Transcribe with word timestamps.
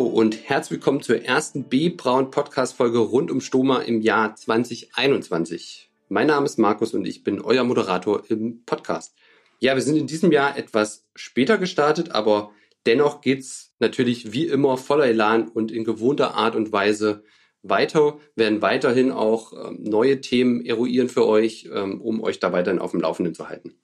Und 0.00 0.48
herzlich 0.48 0.78
willkommen 0.78 1.02
zur 1.02 1.26
ersten 1.26 1.64
B-Braun 1.64 2.30
Podcast 2.30 2.74
Folge 2.74 3.00
rund 3.00 3.30
um 3.30 3.42
Stoma 3.42 3.80
im 3.80 4.00
Jahr 4.00 4.34
2021. 4.34 5.90
Mein 6.08 6.26
Name 6.26 6.46
ist 6.46 6.58
Markus 6.58 6.94
und 6.94 7.04
ich 7.04 7.22
bin 7.22 7.42
euer 7.42 7.64
Moderator 7.64 8.22
im 8.30 8.64
Podcast. 8.64 9.14
Ja, 9.58 9.74
wir 9.74 9.82
sind 9.82 9.96
in 9.96 10.06
diesem 10.06 10.32
Jahr 10.32 10.56
etwas 10.56 11.04
später 11.14 11.58
gestartet, 11.58 12.12
aber 12.12 12.52
dennoch 12.86 13.20
geht's 13.20 13.74
natürlich 13.78 14.32
wie 14.32 14.46
immer 14.46 14.78
voller 14.78 15.04
Elan 15.04 15.48
und 15.48 15.70
in 15.70 15.84
gewohnter 15.84 16.34
Art 16.34 16.56
und 16.56 16.72
Weise 16.72 17.22
weiter, 17.62 18.18
werden 18.34 18.62
weiterhin 18.62 19.12
auch 19.12 19.52
ähm, 19.52 19.82
neue 19.82 20.22
Themen 20.22 20.64
eruieren 20.64 21.10
für 21.10 21.26
euch, 21.26 21.68
ähm, 21.70 22.00
um 22.00 22.22
euch 22.22 22.40
da 22.40 22.52
weiterhin 22.54 22.80
auf 22.80 22.92
dem 22.92 23.00
Laufenden 23.00 23.34
zu 23.34 23.50
halten. 23.50 23.74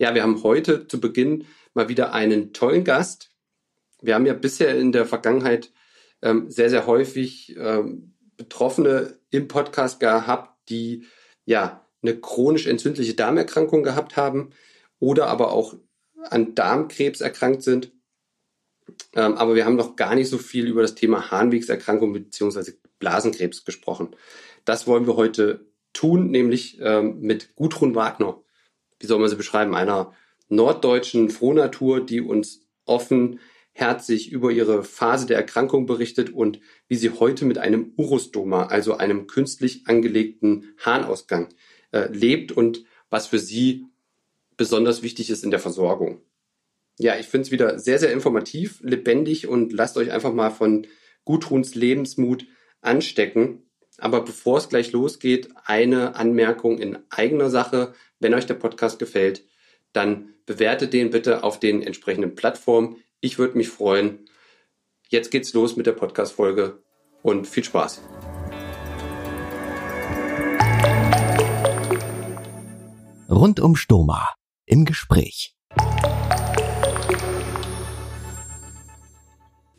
Ja, 0.00 0.16
wir 0.16 0.24
haben 0.24 0.42
heute 0.42 0.88
zu 0.88 1.00
Beginn 1.00 1.44
mal 1.74 1.88
wieder 1.88 2.12
einen 2.12 2.52
tollen 2.52 2.82
Gast. 2.82 3.30
Wir 4.04 4.14
haben 4.14 4.26
ja 4.26 4.34
bisher 4.34 4.76
in 4.76 4.92
der 4.92 5.06
Vergangenheit 5.06 5.72
ähm, 6.22 6.50
sehr, 6.50 6.70
sehr 6.70 6.86
häufig 6.86 7.56
ähm, 7.58 8.14
Betroffene 8.36 9.18
im 9.30 9.48
Podcast 9.48 10.00
gehabt, 10.00 10.68
die 10.68 11.06
ja, 11.46 11.86
eine 12.02 12.18
chronisch 12.20 12.66
entzündliche 12.66 13.14
Darmerkrankung 13.14 13.82
gehabt 13.82 14.16
haben 14.16 14.50
oder 14.98 15.28
aber 15.28 15.52
auch 15.52 15.74
an 16.30 16.54
Darmkrebs 16.54 17.20
erkrankt 17.20 17.62
sind. 17.62 17.92
Ähm, 19.14 19.34
aber 19.34 19.54
wir 19.54 19.64
haben 19.64 19.76
noch 19.76 19.96
gar 19.96 20.14
nicht 20.14 20.28
so 20.28 20.36
viel 20.36 20.66
über 20.66 20.82
das 20.82 20.94
Thema 20.94 21.30
Harnwegserkrankung 21.30 22.12
bzw. 22.12 22.72
Blasenkrebs 22.98 23.64
gesprochen. 23.64 24.14
Das 24.64 24.86
wollen 24.86 25.06
wir 25.06 25.16
heute 25.16 25.66
tun, 25.94 26.30
nämlich 26.30 26.78
ähm, 26.80 27.20
mit 27.20 27.54
Gudrun 27.56 27.94
Wagner. 27.94 28.42
Wie 28.98 29.06
soll 29.06 29.18
man 29.18 29.30
sie 29.30 29.36
beschreiben? 29.36 29.74
Einer 29.74 30.12
norddeutschen 30.48 31.30
Frohnatur, 31.30 32.04
die 32.04 32.20
uns 32.20 32.66
offen, 32.84 33.40
herzlich 33.74 34.32
über 34.32 34.50
ihre 34.50 34.84
Phase 34.84 35.26
der 35.26 35.36
Erkrankung 35.36 35.84
berichtet 35.84 36.30
und 36.30 36.60
wie 36.88 36.96
sie 36.96 37.10
heute 37.10 37.44
mit 37.44 37.58
einem 37.58 37.92
Urostoma, 37.96 38.66
also 38.66 38.96
einem 38.96 39.26
künstlich 39.26 39.82
angelegten 39.86 40.74
Harnausgang, 40.78 41.48
äh, 41.92 42.06
lebt 42.10 42.52
und 42.52 42.84
was 43.10 43.26
für 43.26 43.38
sie 43.38 43.86
besonders 44.56 45.02
wichtig 45.02 45.28
ist 45.28 45.44
in 45.44 45.50
der 45.50 45.60
Versorgung. 45.60 46.22
Ja, 46.98 47.18
ich 47.18 47.26
finde 47.26 47.46
es 47.46 47.50
wieder 47.50 47.78
sehr, 47.80 47.98
sehr 47.98 48.12
informativ, 48.12 48.78
lebendig 48.80 49.48
und 49.48 49.72
lasst 49.72 49.96
euch 49.96 50.12
einfach 50.12 50.32
mal 50.32 50.50
von 50.50 50.86
Gudruns 51.24 51.74
Lebensmut 51.74 52.46
anstecken. 52.80 53.62
Aber 53.98 54.24
bevor 54.24 54.58
es 54.58 54.68
gleich 54.68 54.92
losgeht, 54.92 55.48
eine 55.64 56.14
Anmerkung 56.14 56.78
in 56.78 56.98
eigener 57.10 57.50
Sache. 57.50 57.94
Wenn 58.20 58.34
euch 58.34 58.46
der 58.46 58.54
Podcast 58.54 58.98
gefällt, 58.98 59.44
dann 59.92 60.34
bewertet 60.46 60.92
den 60.92 61.10
bitte 61.10 61.42
auf 61.42 61.58
den 61.58 61.82
entsprechenden 61.82 62.34
Plattformen. 62.34 62.96
Ich 63.24 63.38
würde 63.38 63.56
mich 63.56 63.70
freuen. 63.70 64.28
Jetzt 65.08 65.30
geht's 65.30 65.54
los 65.54 65.76
mit 65.76 65.86
der 65.86 65.92
Podcast-Folge 65.92 66.82
und 67.22 67.48
viel 67.48 67.64
Spaß. 67.64 68.02
Rund 73.30 73.60
um 73.60 73.76
Stoma 73.76 74.28
im 74.66 74.84
Gespräch. 74.84 75.56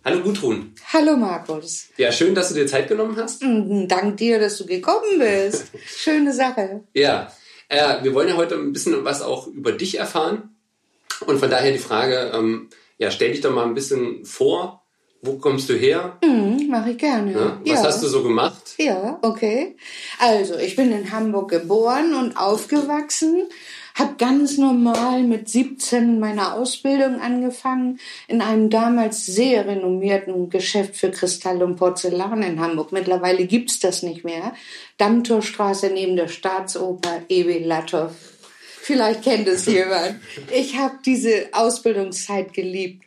Hallo 0.03 0.21
Gudrun. 0.23 0.73
Hallo 0.91 1.15
Markus. 1.15 1.89
Ja, 1.97 2.11
schön, 2.11 2.33
dass 2.33 2.49
du 2.49 2.55
dir 2.55 2.65
Zeit 2.65 2.87
genommen 2.87 3.15
hast. 3.15 3.43
Mhm, 3.43 3.87
Dank 3.87 4.17
dir, 4.17 4.39
dass 4.39 4.57
du 4.57 4.65
gekommen 4.65 5.19
bist. 5.19 5.67
Schöne 5.85 6.33
Sache. 6.33 6.83
Ja, 6.95 7.31
äh, 7.69 8.03
wir 8.03 8.15
wollen 8.15 8.29
ja 8.29 8.37
heute 8.37 8.55
ein 8.55 8.73
bisschen 8.73 9.05
was 9.05 9.21
auch 9.21 9.45
über 9.45 9.71
dich 9.71 9.99
erfahren. 9.99 10.55
Und 11.27 11.37
von 11.37 11.51
daher 11.51 11.71
die 11.71 11.77
Frage, 11.77 12.31
ähm, 12.33 12.71
ja, 12.97 13.11
stell 13.11 13.31
dich 13.31 13.41
doch 13.41 13.53
mal 13.53 13.65
ein 13.65 13.73
bisschen 13.73 14.25
vor. 14.25 14.81
Wo 15.21 15.37
kommst 15.37 15.69
du 15.69 15.73
her? 15.73 16.17
Mhm, 16.23 16.67
Mache 16.69 16.91
ich 16.91 16.97
gerne. 16.97 17.31
Ja, 17.63 17.73
was 17.73 17.83
hast 17.83 18.03
du 18.03 18.07
so 18.07 18.21
gemacht? 18.21 18.75
Ja, 18.77 19.17
okay. 19.23 19.75
Also, 20.19 20.55
ich 20.57 20.75
bin 20.75 20.91
in 20.91 21.11
Hamburg 21.11 21.49
geboren 21.49 22.13
und 22.13 22.37
aufgewachsen. 22.37 23.47
Hab 23.95 24.17
ganz 24.17 24.57
normal 24.57 25.23
mit 25.23 25.47
17 25.47 26.19
meine 26.19 26.53
Ausbildung 26.53 27.21
angefangen 27.21 27.99
in 28.27 28.41
einem 28.41 28.69
damals 28.69 29.25
sehr 29.25 29.65
renommierten 29.65 30.49
Geschäft 30.49 30.97
für 30.97 31.11
Kristall 31.11 31.63
und 31.63 31.77
Porzellan 31.77 32.43
in 32.43 32.59
Hamburg. 32.59 32.91
Mittlerweile 32.91 33.45
gibt's 33.45 33.79
das 33.79 34.03
nicht 34.03 34.25
mehr. 34.25 34.53
Dammtorstraße 34.97 35.87
neben 35.87 36.17
der 36.17 36.27
Staatsoper 36.27 37.21
Ewi 37.29 37.59
Latov. 37.59 38.11
Vielleicht 38.85 39.23
kennt 39.23 39.47
es 39.47 39.65
jemand. 39.77 40.19
Ich 40.53 40.77
habe 40.77 40.99
diese 41.03 41.47
Ausbildungszeit 41.53 42.53
geliebt. 42.53 43.03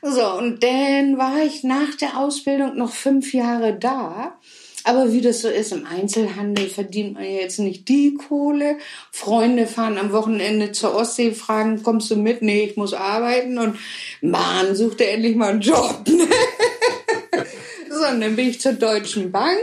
So, 0.00 0.26
und 0.38 0.62
dann 0.62 1.18
war 1.18 1.42
ich 1.44 1.62
nach 1.62 1.94
der 2.00 2.18
Ausbildung 2.18 2.78
noch 2.78 2.94
fünf 2.94 3.34
Jahre 3.34 3.74
da. 3.74 4.38
Aber 4.84 5.12
wie 5.12 5.20
das 5.20 5.42
so 5.42 5.48
ist, 5.48 5.72
im 5.72 5.84
Einzelhandel 5.84 6.70
verdient 6.70 7.12
man 7.12 7.24
jetzt 7.24 7.58
nicht 7.58 7.86
die 7.90 8.14
Kohle. 8.14 8.78
Freunde 9.12 9.66
fahren 9.66 9.98
am 9.98 10.12
Wochenende 10.12 10.72
zur 10.72 10.94
Ostsee, 10.94 11.32
fragen, 11.32 11.82
kommst 11.82 12.10
du 12.10 12.16
mit? 12.16 12.40
Nee, 12.40 12.64
ich 12.64 12.78
muss 12.78 12.94
arbeiten. 12.94 13.58
Und 13.58 13.78
Mann, 14.22 14.74
suchte 14.74 15.06
endlich 15.06 15.36
mal 15.36 15.50
einen 15.50 15.60
Job. 15.60 16.02
so, 17.90 18.06
und 18.06 18.22
dann 18.22 18.36
bin 18.36 18.48
ich 18.48 18.58
zur 18.58 18.72
Deutschen 18.72 19.30
Bank. 19.30 19.60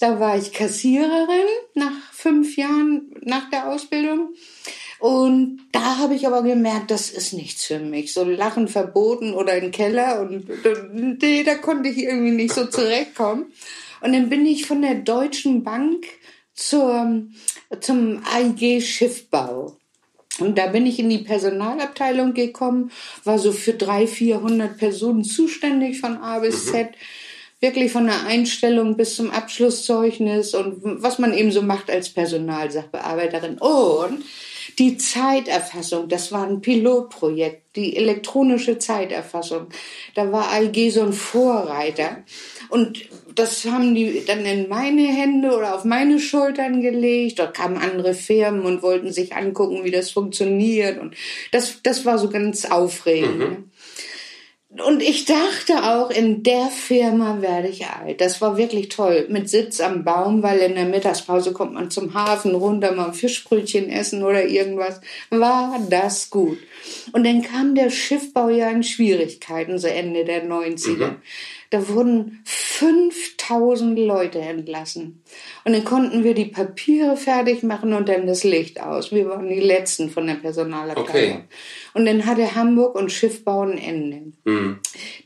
Da 0.00 0.18
war 0.18 0.36
ich 0.36 0.52
Kassiererin 0.52 1.46
nach 1.74 2.12
fünf 2.12 2.56
Jahren 2.56 3.14
nach 3.20 3.48
der 3.50 3.68
Ausbildung. 3.68 4.30
Und 5.00 5.60
da 5.72 5.96
habe 5.96 6.14
ich 6.14 6.26
aber 6.26 6.42
gemerkt, 6.42 6.90
das 6.90 7.10
ist 7.10 7.32
nichts 7.32 7.64
für 7.64 7.78
mich. 7.78 8.12
So 8.12 8.22
Lachen 8.22 8.68
verboten 8.68 9.32
oder 9.32 9.56
im 9.56 9.70
Keller 9.70 10.20
und 10.20 10.46
nee, 11.22 11.42
da 11.42 11.54
konnte 11.54 11.88
ich 11.88 11.98
irgendwie 11.98 12.32
nicht 12.32 12.52
so 12.52 12.66
zurechtkommen. 12.66 13.46
Und 14.02 14.12
dann 14.12 14.28
bin 14.28 14.44
ich 14.44 14.66
von 14.66 14.82
der 14.82 14.96
Deutschen 14.96 15.64
Bank 15.64 16.06
zur, 16.54 17.22
zum 17.80 18.22
AIG 18.30 18.82
Schiffbau. 18.82 19.76
Und 20.38 20.58
da 20.58 20.66
bin 20.68 20.86
ich 20.86 20.98
in 20.98 21.08
die 21.08 21.18
Personalabteilung 21.18 22.34
gekommen, 22.34 22.90
war 23.24 23.38
so 23.38 23.52
für 23.52 23.72
drei, 23.72 24.06
vierhundert 24.06 24.76
Personen 24.76 25.24
zuständig 25.24 26.00
von 26.00 26.18
A 26.18 26.40
bis 26.40 26.66
Z. 26.66 26.90
Wirklich 27.60 27.92
von 27.92 28.06
der 28.06 28.24
Einstellung 28.26 28.96
bis 28.96 29.16
zum 29.16 29.30
Abschlusszeugnis 29.30 30.54
und 30.54 30.80
was 30.82 31.18
man 31.18 31.34
eben 31.34 31.52
so 31.52 31.60
macht 31.60 31.90
als 31.90 32.08
Personalsachbearbeiterin. 32.08 33.58
Und 33.58 34.24
die 34.80 34.96
Zeiterfassung, 34.96 36.08
das 36.08 36.32
war 36.32 36.46
ein 36.46 36.62
Pilotprojekt, 36.62 37.76
die 37.76 37.98
elektronische 37.98 38.78
Zeiterfassung. 38.78 39.66
Da 40.14 40.32
war 40.32 40.50
AIG 40.50 40.90
so 40.90 41.02
ein 41.02 41.12
Vorreiter. 41.12 42.24
Und 42.70 43.04
das 43.34 43.66
haben 43.66 43.94
die 43.94 44.24
dann 44.26 44.46
in 44.46 44.70
meine 44.70 45.02
Hände 45.02 45.54
oder 45.54 45.74
auf 45.74 45.84
meine 45.84 46.18
Schultern 46.18 46.80
gelegt. 46.80 47.38
Dort 47.38 47.54
kamen 47.54 47.76
andere 47.76 48.14
Firmen 48.14 48.62
und 48.62 48.82
wollten 48.82 49.12
sich 49.12 49.34
angucken, 49.36 49.84
wie 49.84 49.90
das 49.90 50.12
funktioniert. 50.12 50.98
Und 50.98 51.14
das, 51.52 51.82
das 51.82 52.06
war 52.06 52.18
so 52.18 52.30
ganz 52.30 52.64
aufregend. 52.64 53.38
Mhm. 53.38 53.69
Und 54.78 55.02
ich 55.02 55.24
dachte 55.24 55.82
auch, 55.82 56.10
in 56.10 56.44
der 56.44 56.66
Firma 56.66 57.42
werde 57.42 57.66
ich 57.66 57.86
alt. 57.86 58.20
Das 58.20 58.40
war 58.40 58.56
wirklich 58.56 58.88
toll. 58.88 59.26
Mit 59.28 59.50
Sitz 59.50 59.80
am 59.80 60.04
Baum, 60.04 60.44
weil 60.44 60.60
in 60.60 60.76
der 60.76 60.84
Mittagspause 60.84 61.52
kommt 61.52 61.74
man 61.74 61.90
zum 61.90 62.14
Hafen 62.14 62.54
runter, 62.54 62.92
mal 62.92 63.08
ein 63.08 63.14
Fischbrötchen 63.14 63.88
essen 63.90 64.22
oder 64.22 64.46
irgendwas. 64.46 65.00
War 65.30 65.76
das 65.90 66.30
gut. 66.30 66.58
Und 67.12 67.26
dann 67.26 67.42
kam 67.42 67.74
der 67.74 67.90
Schiffbau 67.90 68.48
ja 68.48 68.70
in 68.70 68.84
Schwierigkeiten, 68.84 69.76
so 69.76 69.88
Ende 69.88 70.24
der 70.24 70.44
90er. 70.44 70.96
Mhm. 70.96 71.16
Da 71.70 71.88
wurden 71.88 72.42
5000 72.44 73.96
Leute 73.96 74.40
entlassen. 74.40 75.22
Und 75.64 75.72
dann 75.72 75.84
konnten 75.84 76.24
wir 76.24 76.34
die 76.34 76.46
Papiere 76.46 77.16
fertig 77.16 77.62
machen 77.62 77.92
und 77.92 78.08
dann 78.08 78.26
das 78.26 78.42
Licht 78.42 78.80
aus. 78.80 79.12
Wir 79.12 79.28
waren 79.28 79.48
die 79.48 79.60
Letzten 79.60 80.10
von 80.10 80.26
der 80.26 80.34
Personalabteilung. 80.34 81.08
Okay. 81.08 81.44
Und 81.94 82.06
dann 82.06 82.26
hatte 82.26 82.56
Hamburg 82.56 82.96
und 82.96 83.12
Schiffbau 83.12 83.62
ein 83.62 83.78
Ende. 83.78 84.32
Mhm. 84.44 84.59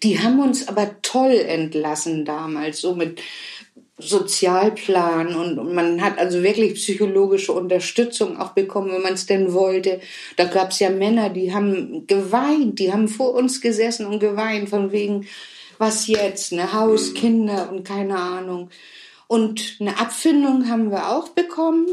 Die 0.02 0.20
haben 0.20 0.40
uns 0.40 0.68
aber 0.68 1.02
toll 1.02 1.32
entlassen 1.32 2.24
damals, 2.24 2.80
so 2.80 2.94
mit 2.94 3.20
Sozialplan 3.96 5.36
und, 5.36 5.58
und 5.58 5.72
man 5.72 6.02
hat 6.02 6.18
also 6.18 6.42
wirklich 6.42 6.74
psychologische 6.74 7.52
Unterstützung 7.52 8.38
auch 8.38 8.50
bekommen, 8.50 8.90
wenn 8.90 9.02
man 9.02 9.14
es 9.14 9.26
denn 9.26 9.52
wollte. 9.52 10.00
Da 10.36 10.46
gab 10.46 10.72
es 10.72 10.80
ja 10.80 10.90
Männer, 10.90 11.30
die 11.30 11.54
haben 11.54 12.04
geweint, 12.08 12.80
die 12.80 12.92
haben 12.92 13.06
vor 13.06 13.34
uns 13.34 13.60
gesessen 13.60 14.06
und 14.06 14.18
geweint 14.18 14.68
von 14.68 14.90
wegen, 14.90 15.26
was 15.78 16.08
jetzt, 16.08 16.52
ne 16.52 16.72
Haus, 16.72 17.10
mhm. 17.10 17.14
Kinder 17.14 17.70
und 17.70 17.84
keine 17.84 18.18
Ahnung. 18.18 18.70
Und 19.28 19.76
eine 19.80 19.98
Abfindung 19.98 20.68
haben 20.68 20.90
wir 20.90 21.10
auch 21.10 21.28
bekommen. 21.28 21.86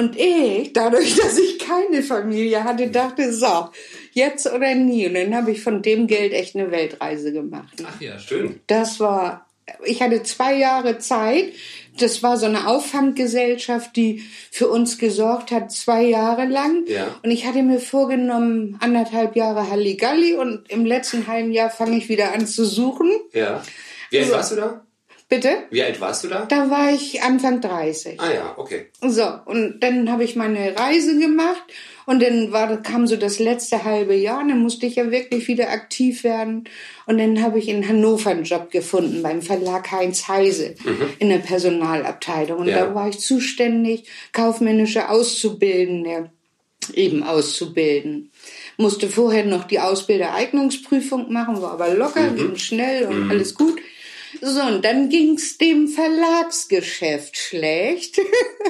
Und 0.00 0.16
ich, 0.16 0.72
dadurch, 0.72 1.14
dass 1.22 1.38
ich 1.38 1.58
keine 1.58 2.02
Familie 2.02 2.64
hatte, 2.64 2.88
dachte, 2.88 3.34
so, 3.34 3.68
jetzt 4.12 4.50
oder 4.50 4.74
nie. 4.74 5.06
Und 5.06 5.14
dann 5.14 5.34
habe 5.34 5.50
ich 5.50 5.62
von 5.62 5.82
dem 5.82 6.06
Geld 6.06 6.32
echt 6.32 6.56
eine 6.56 6.70
Weltreise 6.70 7.34
gemacht. 7.34 7.74
Ach 7.84 8.00
ja, 8.00 8.18
schön. 8.18 8.60
Das 8.66 8.98
war, 8.98 9.46
ich 9.84 10.00
hatte 10.00 10.22
zwei 10.22 10.56
Jahre 10.56 10.98
Zeit. 10.98 11.52
Das 11.98 12.22
war 12.22 12.38
so 12.38 12.46
eine 12.46 12.66
Auffanggesellschaft, 12.66 13.94
die 13.94 14.24
für 14.50 14.68
uns 14.68 14.96
gesorgt 14.96 15.50
hat, 15.50 15.70
zwei 15.70 16.04
Jahre 16.04 16.46
lang. 16.46 16.86
Ja. 16.86 17.20
Und 17.22 17.30
ich 17.30 17.44
hatte 17.44 17.62
mir 17.62 17.78
vorgenommen, 17.78 18.78
anderthalb 18.80 19.36
Jahre 19.36 19.68
Halligalli 19.68 20.32
und 20.32 20.70
im 20.70 20.86
letzten 20.86 21.26
halben 21.26 21.52
Jahr 21.52 21.68
fange 21.68 21.98
ich 21.98 22.08
wieder 22.08 22.32
an 22.32 22.46
zu 22.46 22.64
suchen. 22.64 23.10
Ja. 23.34 23.62
Wie 24.08 24.16
alt 24.16 24.24
also, 24.24 24.36
warst 24.36 24.52
du 24.52 24.56
da? 24.56 24.86
Bitte? 25.30 25.50
Wie 25.70 25.80
alt 25.80 26.00
warst 26.00 26.24
du 26.24 26.28
da? 26.28 26.44
Da 26.46 26.70
war 26.70 26.92
ich 26.92 27.22
Anfang 27.22 27.60
30. 27.60 28.20
Ah 28.20 28.34
ja, 28.34 28.54
okay. 28.56 28.86
So, 29.00 29.24
und 29.46 29.78
dann 29.78 30.10
habe 30.10 30.24
ich 30.24 30.34
meine 30.34 30.76
Reise 30.76 31.16
gemacht 31.20 31.62
und 32.04 32.20
dann 32.20 32.50
war, 32.50 32.82
kam 32.82 33.06
so 33.06 33.14
das 33.14 33.38
letzte 33.38 33.84
halbe 33.84 34.16
Jahr, 34.16 34.40
dann 34.40 34.58
musste 34.58 34.86
ich 34.86 34.96
ja 34.96 35.12
wirklich 35.12 35.46
wieder 35.46 35.70
aktiv 35.70 36.24
werden. 36.24 36.64
Und 37.06 37.18
dann 37.18 37.40
habe 37.42 37.60
ich 37.60 37.68
in 37.68 37.88
Hannover 37.88 38.30
einen 38.30 38.42
Job 38.42 38.72
gefunden 38.72 39.22
beim 39.22 39.40
Verlag 39.40 39.92
Heinz 39.92 40.26
Heise 40.26 40.74
mhm. 40.84 41.10
in 41.20 41.28
der 41.28 41.38
Personalabteilung. 41.38 42.58
Und 42.58 42.66
ja. 42.66 42.86
da 42.86 42.94
war 42.96 43.08
ich 43.08 43.20
zuständig, 43.20 44.08
kaufmännische 44.32 45.10
Auszubildende 45.10 46.30
eben 46.94 47.22
auszubilden. 47.22 48.32
Musste 48.78 49.08
vorher 49.08 49.44
noch 49.44 49.62
die 49.62 49.78
Ausbildereignungsprüfung 49.78 51.32
machen, 51.32 51.62
war 51.62 51.70
aber 51.70 51.94
locker, 51.94 52.32
mhm. 52.32 52.36
ging 52.36 52.56
schnell 52.56 53.06
und 53.06 53.26
mhm. 53.26 53.30
alles 53.30 53.54
gut. 53.54 53.78
So, 54.40 54.62
und 54.62 54.84
dann 54.84 55.08
ging's 55.08 55.58
dem 55.58 55.88
Verlagsgeschäft 55.88 57.36
schlecht. 57.36 58.18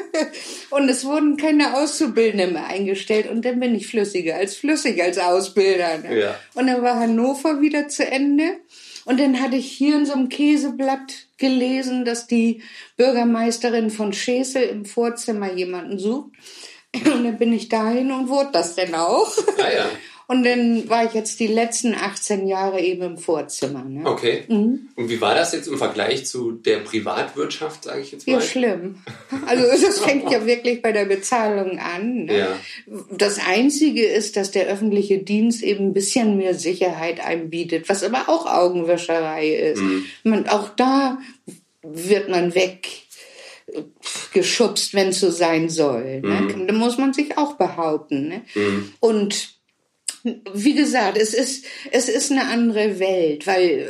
und 0.70 0.88
es 0.88 1.04
wurden 1.04 1.36
keine 1.36 1.76
Auszubildenden 1.76 2.54
mehr 2.54 2.66
eingestellt. 2.66 3.28
Und 3.28 3.44
dann 3.44 3.60
bin 3.60 3.74
ich 3.74 3.86
flüssiger 3.86 4.36
als 4.36 4.56
flüssig 4.56 5.02
als 5.02 5.18
Ausbilder. 5.18 5.98
Ne? 5.98 6.20
Ja. 6.20 6.40
Und 6.54 6.66
dann 6.66 6.82
war 6.82 6.98
Hannover 6.98 7.60
wieder 7.60 7.88
zu 7.88 8.06
Ende. 8.06 8.58
Und 9.04 9.20
dann 9.20 9.40
hatte 9.40 9.56
ich 9.56 9.70
hier 9.70 9.96
in 9.96 10.06
so 10.06 10.12
einem 10.12 10.28
Käseblatt 10.28 11.26
gelesen, 11.36 12.04
dass 12.04 12.26
die 12.26 12.62
Bürgermeisterin 12.96 13.90
von 13.90 14.12
Schesel 14.12 14.62
im 14.62 14.84
Vorzimmer 14.84 15.52
jemanden 15.52 15.98
sucht. 15.98 16.30
Und 16.94 17.24
dann 17.24 17.38
bin 17.38 17.52
ich 17.52 17.68
dahin 17.68 18.10
und 18.10 18.28
wurde 18.28 18.50
das 18.52 18.74
denn 18.74 18.94
auch. 18.94 19.32
Ah, 19.58 19.72
ja. 19.72 19.86
Und 20.30 20.44
dann 20.44 20.88
war 20.88 21.04
ich 21.04 21.12
jetzt 21.12 21.40
die 21.40 21.48
letzten 21.48 21.92
18 21.92 22.46
Jahre 22.46 22.80
eben 22.80 23.02
im 23.02 23.18
Vorzimmer. 23.18 23.82
Ne? 23.82 24.08
Okay. 24.08 24.44
Mhm. 24.46 24.88
Und 24.94 25.08
wie 25.08 25.20
war 25.20 25.34
das 25.34 25.52
jetzt 25.52 25.66
im 25.66 25.76
Vergleich 25.76 26.24
zu 26.24 26.52
der 26.52 26.78
Privatwirtschaft, 26.78 27.82
sage 27.82 28.02
ich 28.02 28.12
jetzt 28.12 28.28
mal? 28.28 28.34
Ja, 28.34 28.40
schlimm. 28.40 29.02
Also 29.48 29.64
das 29.64 29.98
fängt 29.98 30.30
ja 30.30 30.46
wirklich 30.46 30.82
bei 30.82 30.92
der 30.92 31.06
Bezahlung 31.06 31.80
an. 31.80 32.26
Ne? 32.26 32.38
Ja. 32.38 32.48
Das 33.10 33.40
Einzige 33.44 34.06
ist, 34.06 34.36
dass 34.36 34.52
der 34.52 34.68
öffentliche 34.68 35.18
Dienst 35.18 35.64
eben 35.64 35.86
ein 35.86 35.94
bisschen 35.94 36.36
mehr 36.36 36.54
Sicherheit 36.54 37.18
einbietet, 37.18 37.88
was 37.88 38.04
aber 38.04 38.28
auch 38.28 38.46
Augenwischerei 38.46 39.48
ist. 39.48 39.82
Mhm. 39.82 40.04
Man, 40.22 40.46
auch 40.46 40.68
da 40.76 41.18
wird 41.82 42.28
man 42.28 42.54
weg 42.54 42.86
geschubst, 44.32 44.94
wenn 44.94 45.08
es 45.08 45.18
so 45.18 45.32
sein 45.32 45.68
soll. 45.68 46.20
Ne? 46.20 46.40
Mhm. 46.42 46.68
Da 46.68 46.72
muss 46.72 46.98
man 46.98 47.12
sich 47.12 47.36
auch 47.36 47.54
behaupten. 47.54 48.28
Ne? 48.28 48.42
Mhm. 48.54 48.92
Und 49.00 49.59
wie 50.22 50.74
gesagt, 50.74 51.16
es 51.16 51.32
ist, 51.32 51.64
es 51.90 52.08
ist 52.08 52.30
eine 52.30 52.46
andere 52.48 52.98
Welt, 52.98 53.46
weil 53.46 53.88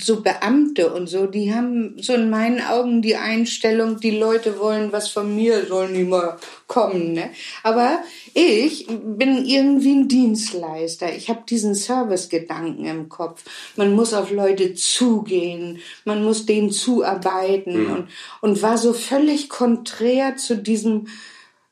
so 0.00 0.22
Beamte 0.22 0.92
und 0.92 1.08
so, 1.08 1.26
die 1.26 1.52
haben 1.52 1.96
so 2.00 2.14
in 2.14 2.30
meinen 2.30 2.60
Augen 2.60 3.02
die 3.02 3.16
Einstellung, 3.16 3.98
die 3.98 4.16
Leute 4.16 4.60
wollen 4.60 4.92
was 4.92 5.08
von 5.08 5.34
mir, 5.34 5.66
sollen 5.66 5.94
die 5.94 6.04
mal 6.04 6.38
kommen. 6.68 7.14
Ne? 7.14 7.30
Aber 7.64 7.98
ich 8.32 8.86
bin 8.86 9.44
irgendwie 9.44 9.94
ein 9.94 10.08
Dienstleister. 10.08 11.14
Ich 11.14 11.28
habe 11.28 11.42
diesen 11.48 11.74
Servicegedanken 11.74 12.84
im 12.84 13.08
Kopf. 13.08 13.42
Man 13.76 13.92
muss 13.94 14.14
auf 14.14 14.30
Leute 14.30 14.74
zugehen, 14.74 15.80
man 16.04 16.22
muss 16.22 16.46
denen 16.46 16.70
zuarbeiten 16.70 17.84
mhm. 17.84 17.90
und, 17.90 18.08
und 18.40 18.62
war 18.62 18.78
so 18.78 18.92
völlig 18.92 19.48
konträr 19.48 20.36
zu 20.36 20.56
diesem 20.56 21.08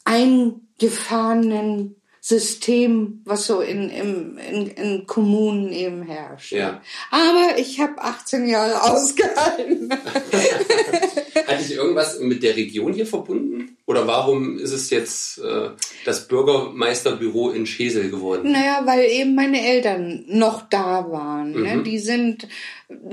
eingefahrenen 0.04 1.99
System, 2.22 3.22
was 3.24 3.46
so 3.46 3.60
in, 3.60 3.88
in, 3.88 4.36
in, 4.36 4.66
in 4.66 5.06
Kommunen 5.06 5.72
eben 5.72 6.02
herrscht. 6.02 6.52
Ja. 6.52 6.82
Aber 7.10 7.58
ich 7.58 7.80
habe 7.80 7.98
18 7.98 8.46
Jahre 8.46 8.82
ausgehalten. 8.82 9.90
Hat 11.46 11.60
dich 11.60 11.72
irgendwas 11.74 12.20
mit 12.20 12.42
der 12.42 12.56
Region 12.56 12.92
hier 12.92 13.06
verbunden? 13.06 13.78
Oder 13.86 14.06
warum 14.06 14.58
ist 14.58 14.72
es 14.72 14.90
jetzt 14.90 15.38
äh, 15.38 15.70
das 16.04 16.28
Bürgermeisterbüro 16.28 17.50
in 17.50 17.66
Schesel 17.66 18.10
geworden? 18.10 18.52
Naja, 18.52 18.82
weil 18.84 19.04
eben 19.06 19.34
meine 19.34 19.66
Eltern 19.66 20.24
noch 20.28 20.68
da 20.68 21.10
waren. 21.10 21.52
Ne? 21.52 21.58
Mhm. 21.58 21.64
Ne? 21.78 21.82
Die 21.82 21.98
sind 21.98 22.46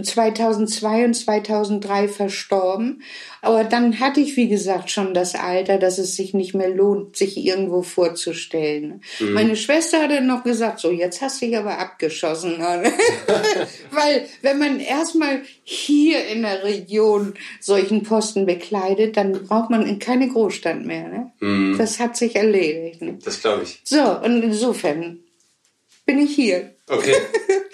2002 0.02 1.06
und 1.06 1.14
2003 1.14 2.08
verstorben. 2.08 3.04
Aber 3.42 3.64
dann 3.64 4.00
hatte 4.00 4.20
ich, 4.20 4.36
wie 4.36 4.48
gesagt, 4.48 4.90
schon 4.90 5.14
das 5.14 5.36
Alter, 5.36 5.78
dass 5.78 5.98
es 5.98 6.16
sich 6.16 6.34
nicht 6.34 6.54
mehr 6.54 6.70
lohnt, 6.70 7.16
sich 7.16 7.38
irgendwo 7.38 7.82
vorzustellen. 7.84 9.02
Mhm. 9.20 9.34
Meine 9.34 9.56
Schwester 9.56 10.02
hat 10.02 10.12
dann 10.12 10.28
noch 10.28 10.44
gesagt, 10.44 10.80
so, 10.80 10.92
jetzt 10.92 11.22
hast 11.22 11.42
du 11.42 11.46
dich 11.46 11.58
aber 11.58 11.78
abgeschossen. 11.78 12.58
Weil, 13.92 14.26
wenn 14.42 14.60
man 14.60 14.80
erstmal 14.80 15.42
hier 15.64 16.28
in 16.28 16.42
der 16.42 16.64
Region 16.64 17.36
solchen 17.60 18.04
Posten 18.04 18.46
bekleidet, 18.46 19.18
dann 19.18 19.32
braucht 19.48 19.70
man 19.70 19.86
in 19.86 20.00
keine 20.00 20.28
Großstadt 20.28 20.84
mehr. 20.84 21.08
Ne? 21.08 21.32
Mhm. 21.40 21.78
Das 21.78 22.00
hat 22.00 22.18
sich 22.18 22.36
erledigt. 22.36 23.02
Ne? 23.02 23.18
Das 23.24 23.42
glaube 23.42 23.64
ich. 23.64 23.80
So, 23.84 24.02
und 24.20 24.42
insofern 24.42 25.20
bin 26.06 26.20
ich 26.20 26.34
hier. 26.34 26.77
Okay. 26.90 27.16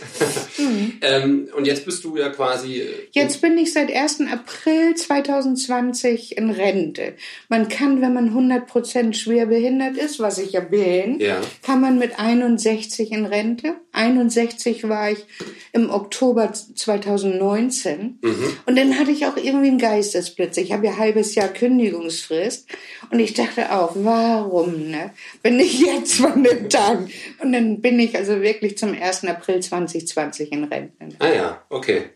mhm. 0.58 0.94
ähm, 1.02 1.50
und 1.56 1.66
jetzt 1.66 1.86
bist 1.86 2.04
du 2.04 2.18
ja 2.18 2.30
quasi. 2.30 2.80
Äh, 2.80 3.08
jetzt 3.12 3.42
bin 3.42 3.58
ich 3.60 3.72
seit 3.72 3.96
1. 3.96 4.22
April 4.32 4.96
2020 4.96 6.36
in 6.38 6.50
Rente. 6.50 7.14
Man 7.48 7.70
kann, 7.70 8.02
wenn 8.02 8.14
man 8.14 8.36
100% 8.36 9.14
schwer 9.14 9.46
behindert 9.46 9.98
ist, 9.98 10.20
was 10.20 10.40
ich 10.40 10.54
ja 10.54 10.62
bin, 10.62 11.20
ja. 11.20 11.42
kann 11.62 11.80
man 11.80 12.00
mit 12.00 12.20
61 12.20 13.12
in 13.12 13.26
Rente. 13.26 13.76
61 13.92 14.90
war 14.90 15.12
ich 15.12 15.26
im 15.72 15.92
Oktober 15.92 16.52
2019. 16.52 18.18
Mhm. 18.22 18.58
Und 18.66 18.76
dann 18.76 18.98
hatte 18.98 19.12
ich 19.12 19.28
auch 19.28 19.38
irgendwie 19.38 19.68
einen 19.68 19.78
Geistesblitz. 19.78 20.58
Ich 20.58 20.72
habe 20.72 20.88
ja 20.88 20.94
ein 20.94 20.98
halbes 20.98 21.36
Jahr 21.36 21.50
Kündigungsfrist. 21.50 22.68
Und 23.12 23.20
ich 23.20 23.36
dachte 23.36 23.72
auch, 23.72 23.92
warum 23.96 24.90
ne? 24.90 25.12
bin 25.44 25.60
ich 25.60 25.80
jetzt 25.80 26.16
von 26.16 26.44
den 26.44 26.70
Tagen? 26.70 27.10
Und 27.40 27.54
dann 27.54 27.82
bin 27.82 28.00
ich 28.00 28.16
also 28.18 28.42
wirklich 28.42 28.78
zum 28.78 28.96
1. 29.04 29.26
April 29.26 29.60
2020 29.60 30.52
in 30.52 30.64
Rente. 30.64 31.16
Ah 31.20 31.30
ja, 31.30 31.66
okay. 31.70 32.10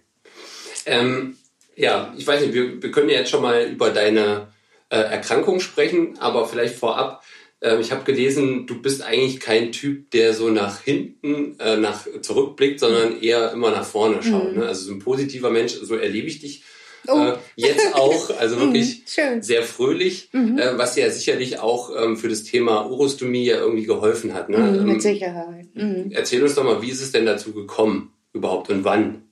Ähm, 0.85 1.37
ja, 1.75 2.13
ich 2.17 2.25
weiß 2.25 2.41
nicht, 2.41 2.53
wir, 2.53 2.81
wir 2.81 2.91
können 2.91 3.09
ja 3.09 3.19
jetzt 3.19 3.29
schon 3.29 3.41
mal 3.41 3.65
über 3.65 3.89
deine 3.89 4.47
äh, 4.89 4.97
Erkrankung 4.97 5.59
sprechen, 5.59 6.17
aber 6.19 6.47
vielleicht 6.47 6.75
vorab, 6.75 7.23
äh, 7.59 7.79
ich 7.79 7.91
habe 7.91 8.03
gelesen, 8.03 8.67
du 8.67 8.81
bist 8.81 9.01
eigentlich 9.01 9.39
kein 9.39 9.71
Typ, 9.71 10.11
der 10.11 10.33
so 10.33 10.49
nach 10.49 10.81
hinten, 10.81 11.59
äh, 11.59 11.77
nach 11.77 12.07
zurückblickt, 12.21 12.79
sondern 12.79 13.21
eher 13.21 13.51
immer 13.51 13.71
nach 13.71 13.85
vorne 13.85 14.23
schaut. 14.23 14.53
Mhm. 14.53 14.59
Ne? 14.59 14.67
Also 14.67 14.87
so 14.87 14.93
ein 14.93 14.99
positiver 14.99 15.49
Mensch, 15.49 15.73
so 15.73 15.95
erlebe 15.95 16.27
ich 16.27 16.39
dich 16.39 16.63
Oh. 17.07 17.17
Äh, 17.17 17.37
jetzt 17.55 17.95
auch, 17.95 18.29
also 18.39 18.59
wirklich 18.59 19.03
mhm, 19.17 19.41
sehr 19.41 19.63
fröhlich, 19.63 20.29
mhm. 20.31 20.57
äh, 20.57 20.77
was 20.77 20.95
ja 20.95 21.09
sicherlich 21.09 21.59
auch 21.59 21.91
ähm, 21.95 22.17
für 22.17 22.29
das 22.29 22.43
Thema 22.43 22.89
Urostomie 22.89 23.45
ja 23.45 23.57
irgendwie 23.57 23.85
geholfen 23.85 24.33
hat. 24.33 24.49
Ne? 24.49 24.57
Mhm, 24.57 24.85
mit 24.85 24.95
ähm, 24.95 24.99
Sicherheit. 24.99 25.67
Mhm. 25.73 26.11
Erzähl 26.11 26.43
uns 26.43 26.55
doch 26.55 26.63
mal, 26.63 26.81
wie 26.81 26.89
ist 26.89 27.01
es 27.01 27.11
denn 27.11 27.25
dazu 27.25 27.53
gekommen 27.53 28.13
überhaupt 28.33 28.69
und 28.69 28.83
wann? 28.83 29.23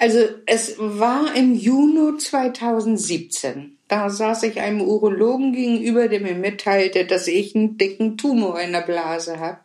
Also 0.00 0.20
es 0.46 0.76
war 0.78 1.34
im 1.36 1.54
Juni 1.54 2.18
2017. 2.18 3.78
Da 3.86 4.10
saß 4.10 4.42
ich 4.42 4.60
einem 4.60 4.82
Urologen 4.82 5.52
gegenüber, 5.52 6.08
der 6.08 6.20
mir 6.20 6.34
mitteilte, 6.34 7.06
dass 7.06 7.26
ich 7.26 7.54
einen 7.54 7.78
dicken 7.78 8.18
Tumor 8.18 8.60
in 8.60 8.72
der 8.72 8.82
Blase 8.82 9.40
habe. 9.40 9.60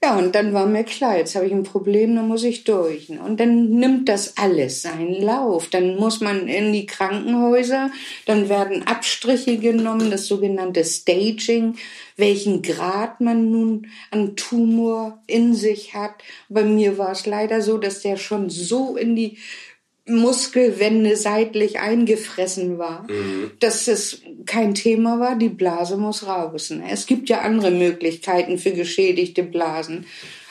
Ja, 0.00 0.16
und 0.16 0.36
dann 0.36 0.54
war 0.54 0.66
mir 0.66 0.84
klar, 0.84 1.16
jetzt 1.18 1.34
habe 1.34 1.46
ich 1.46 1.52
ein 1.52 1.64
Problem, 1.64 2.14
dann 2.14 2.28
muss 2.28 2.44
ich 2.44 2.62
durch. 2.62 3.10
Und 3.10 3.40
dann 3.40 3.70
nimmt 3.70 4.08
das 4.08 4.36
alles 4.36 4.82
seinen 4.82 5.20
Lauf. 5.20 5.68
Dann 5.70 5.96
muss 5.96 6.20
man 6.20 6.46
in 6.46 6.72
die 6.72 6.86
Krankenhäuser, 6.86 7.90
dann 8.24 8.48
werden 8.48 8.86
Abstriche 8.86 9.58
genommen, 9.58 10.12
das 10.12 10.26
sogenannte 10.26 10.84
Staging, 10.84 11.78
welchen 12.16 12.62
Grad 12.62 13.20
man 13.20 13.50
nun 13.50 13.88
an 14.12 14.36
Tumor 14.36 15.20
in 15.26 15.54
sich 15.54 15.94
hat. 15.94 16.14
Bei 16.48 16.62
mir 16.62 16.96
war 16.96 17.10
es 17.10 17.26
leider 17.26 17.60
so, 17.60 17.76
dass 17.76 18.00
der 18.00 18.16
schon 18.18 18.50
so 18.50 18.96
in 18.96 19.16
die 19.16 19.38
Muskelwände 20.08 21.16
seitlich 21.16 21.80
eingefressen 21.80 22.78
war, 22.78 23.06
mhm. 23.10 23.50
dass 23.60 23.88
es 23.88 24.22
kein 24.46 24.74
Thema 24.74 25.20
war, 25.20 25.36
die 25.36 25.48
Blase 25.48 25.96
muss 25.96 26.26
raus. 26.26 26.70
Ne? 26.70 26.84
Es 26.90 27.06
gibt 27.06 27.28
ja 27.28 27.40
andere 27.42 27.70
Möglichkeiten 27.70 28.58
für 28.58 28.72
geschädigte 28.72 29.42
Blasen, 29.42 30.06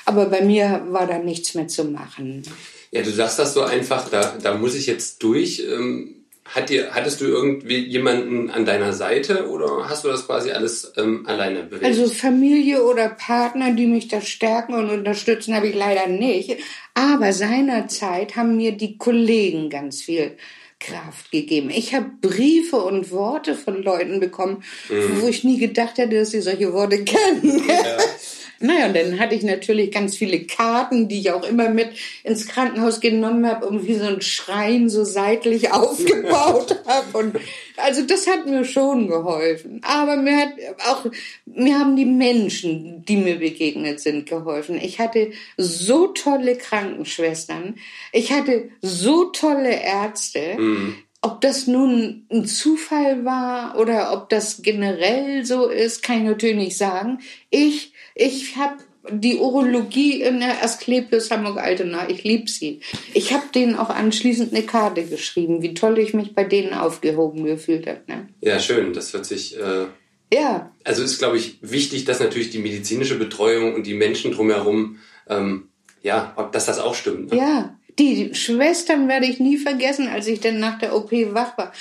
aber 0.05 0.25
bei 0.25 0.41
mir 0.41 0.85
war 0.89 1.07
da 1.07 1.17
nichts 1.17 1.53
mehr 1.55 1.67
zu 1.67 1.85
machen. 1.85 2.43
Ja, 2.91 3.01
du 3.01 3.11
sagst 3.11 3.39
das 3.39 3.53
so 3.53 3.63
einfach, 3.63 4.09
da, 4.09 4.37
da 4.41 4.55
muss 4.55 4.75
ich 4.75 4.87
jetzt 4.87 5.21
durch. 5.23 5.59
Ähm, 5.59 6.16
hat 6.53 6.69
dir, 6.69 6.93
hattest 6.93 7.21
du 7.21 7.25
irgendwie 7.25 7.77
jemanden 7.77 8.49
an 8.49 8.65
deiner 8.65 8.93
Seite 8.93 9.49
oder 9.49 9.89
hast 9.89 10.03
du 10.03 10.07
das 10.07 10.25
quasi 10.25 10.51
alles 10.51 10.93
ähm, 10.97 11.25
alleine 11.27 11.63
bewegt? 11.63 11.85
Also 11.85 12.07
Familie 12.07 12.83
oder 12.83 13.09
Partner, 13.09 13.73
die 13.73 13.85
mich 13.85 14.07
da 14.07 14.21
stärken 14.21 14.73
und 14.73 14.89
unterstützen, 14.89 15.55
habe 15.55 15.67
ich 15.67 15.75
leider 15.75 16.07
nicht. 16.07 16.57
Aber 16.93 17.33
seinerzeit 17.33 18.35
haben 18.35 18.57
mir 18.57 18.71
die 18.71 18.97
Kollegen 18.97 19.69
ganz 19.69 20.01
viel 20.01 20.37
Kraft 20.79 21.31
gegeben. 21.31 21.69
Ich 21.69 21.93
habe 21.95 22.11
Briefe 22.21 22.77
und 22.77 23.11
Worte 23.11 23.55
von 23.55 23.81
Leuten 23.81 24.19
bekommen, 24.19 24.63
mhm. 24.89 25.21
wo 25.21 25.27
ich 25.27 25.43
nie 25.43 25.57
gedacht 25.57 25.97
hätte, 25.97 26.19
dass 26.19 26.31
sie 26.31 26.41
solche 26.41 26.71
Worte 26.71 27.03
kennen. 27.03 27.63
Ja. 27.67 27.97
Naja, 28.59 28.87
und 28.87 28.95
dann 28.95 29.19
hatte 29.19 29.35
ich 29.35 29.43
natürlich 29.43 29.91
ganz 29.91 30.15
viele 30.15 30.39
Karten, 30.45 31.07
die 31.07 31.19
ich 31.19 31.31
auch 31.31 31.47
immer 31.47 31.69
mit 31.69 31.89
ins 32.23 32.47
Krankenhaus 32.47 32.99
genommen 32.99 33.45
habe 33.45 33.67
und 33.67 33.85
wie 33.85 33.95
so 33.95 34.05
ein 34.05 34.21
Schrein 34.21 34.89
so 34.89 35.03
seitlich 35.03 35.71
aufgebaut 35.71 36.81
habe. 36.85 37.17
Und 37.17 37.35
also 37.77 38.01
das 38.01 38.27
hat 38.27 38.47
mir 38.47 38.65
schon 38.65 39.07
geholfen. 39.07 39.81
Aber 39.83 40.15
mir 40.15 40.37
hat 40.37 40.53
auch, 40.87 41.05
mir 41.45 41.77
haben 41.77 41.95
die 41.95 42.05
Menschen, 42.05 43.05
die 43.05 43.17
mir 43.17 43.37
begegnet 43.37 43.99
sind, 43.99 44.27
geholfen. 44.27 44.79
Ich 44.81 44.99
hatte 44.99 45.31
so 45.57 46.07
tolle 46.07 46.55
Krankenschwestern. 46.55 47.75
Ich 48.11 48.31
hatte 48.31 48.69
so 48.81 49.25
tolle 49.25 49.81
Ärzte. 49.81 50.55
Mhm. 50.57 50.95
Ob 51.21 51.41
das 51.41 51.67
nun 51.67 52.25
ein 52.31 52.45
Zufall 52.45 53.25
war 53.25 53.77
oder 53.79 54.13
ob 54.13 54.29
das 54.29 54.61
generell 54.61 55.45
so 55.45 55.67
ist, 55.67 56.03
kann 56.03 56.19
ich 56.19 56.23
natürlich 56.23 56.55
nicht 56.55 56.77
sagen. 56.77 57.19
Ich 57.49 57.93
ich 58.17 58.57
habe 58.57 58.77
die 59.09 59.37
Urologie 59.37 60.21
in 60.21 60.39
der 60.39 60.63
Asklepios 60.63 61.31
Hamburg-Altena, 61.31 62.09
ich 62.09 62.23
liebe 62.23 62.49
sie. 62.49 62.81
Ich 63.13 63.31
habe 63.31 63.45
denen 63.53 63.75
auch 63.75 63.89
anschließend 63.89 64.53
eine 64.53 64.63
Karte 64.63 65.05
geschrieben, 65.05 65.61
wie 65.61 65.73
toll 65.73 65.97
ich 65.99 66.13
mich 66.13 66.35
bei 66.35 66.43
denen 66.43 66.73
aufgehoben 66.73 67.45
gefühlt 67.45 67.87
habe. 67.87 68.01
Ne? 68.07 68.27
Ja, 68.41 68.59
schön. 68.59 68.93
Das 68.93 69.13
hört 69.13 69.25
sich... 69.25 69.57
Äh 69.57 69.85
ja. 70.33 70.71
Also 70.83 71.03
ist, 71.03 71.19
glaube 71.19 71.37
ich, 71.37 71.57
wichtig, 71.61 72.03
dass 72.03 72.19
natürlich 72.19 72.49
die 72.49 72.59
medizinische 72.59 73.15
Betreuung 73.15 73.75
und 73.75 73.87
die 73.87 73.93
Menschen 73.93 74.33
drumherum, 74.33 74.97
ähm, 75.29 75.69
ja, 76.01 76.35
dass 76.51 76.65
das 76.65 76.79
auch 76.79 76.95
stimmt. 76.95 77.31
Ne? 77.31 77.37
Ja, 77.37 77.77
die 77.97 78.35
Schwestern 78.35 79.07
werde 79.07 79.25
ich 79.25 79.39
nie 79.39 79.57
vergessen, 79.57 80.09
als 80.09 80.27
ich 80.27 80.41
dann 80.41 80.59
nach 80.59 80.79
der 80.79 80.93
OP 80.93 81.11
wach 81.33 81.57
war 81.57 81.71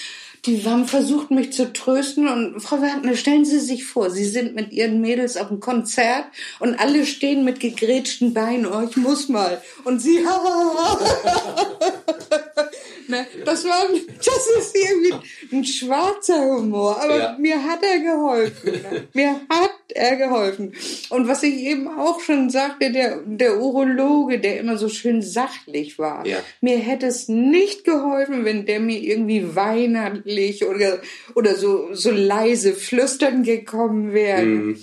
die 0.47 0.65
haben 0.65 0.87
versucht, 0.87 1.31
mich 1.31 1.53
zu 1.53 1.73
trösten. 1.73 2.29
Und 2.29 2.61
Frau 2.61 2.81
Wagner, 2.81 3.17
stellen 3.17 3.45
Sie 3.45 3.61
sich 3.61 3.85
vor, 3.85 4.11
Sie 4.11 4.25
sind 4.25 4.55
mit 4.55 4.73
Ihren 4.73 5.01
Mädels 5.01 5.37
auf 5.37 5.51
einem 5.51 5.61
Konzert 5.61 6.27
und 6.61 6.79
alle 6.79 7.05
stehen 7.05 7.45
mit 7.45 7.61
gegrätschten 7.61 8.33
Beinen. 8.33 8.67
Oh, 8.67 8.83
ich 8.89 8.97
muss 8.97 9.29
mal. 9.29 9.61
Und 9.85 10.01
Sie, 10.01 10.21
ne, 13.09 13.27
das 13.45 13.65
war, 13.65 13.89
das 14.19 14.47
ist 14.59 14.77
irgendwie 14.77 15.15
ein 15.53 15.65
schwarzer 15.65 16.41
Humor. 16.45 17.01
Aber 17.03 17.19
ja. 17.19 17.37
mir 17.39 17.63
hat 17.63 17.83
er 17.83 17.99
geholfen. 18.01 18.73
Ne? 18.73 19.09
Mir 19.15 19.41
hat 19.49 19.71
er 19.95 20.17
geholfen. 20.17 20.73
Und 21.11 21.29
was 21.29 21.43
ich 21.43 21.55
eben 21.55 21.89
auch 21.89 22.21
schon 22.21 22.51
sagte, 22.51 22.91
der, 22.93 23.21
der 23.25 23.59
Urologe, 23.59 24.39
der 24.41 24.61
immer 24.61 24.77
so 24.77 24.89
schön 24.89 25.23
sachlich 25.23 25.99
war. 25.99 26.27
Ja. 26.27 26.39
Mir 26.61 26.79
hätte 26.79 27.07
es 27.07 27.29
nicht 27.29 27.85
geholfen, 27.85 28.45
wenn 28.45 28.67
der 28.67 28.81
mir 28.81 28.99
irgendwie 28.99 29.55
weinerlich 29.55 30.67
oder, 30.67 31.01
oder 31.35 31.55
so, 31.55 31.95
so 31.95 32.11
leise 32.11 32.75
flüstern 32.75 33.43
gekommen 33.43 34.13
wäre. 34.13 34.43
Mhm. 34.43 34.79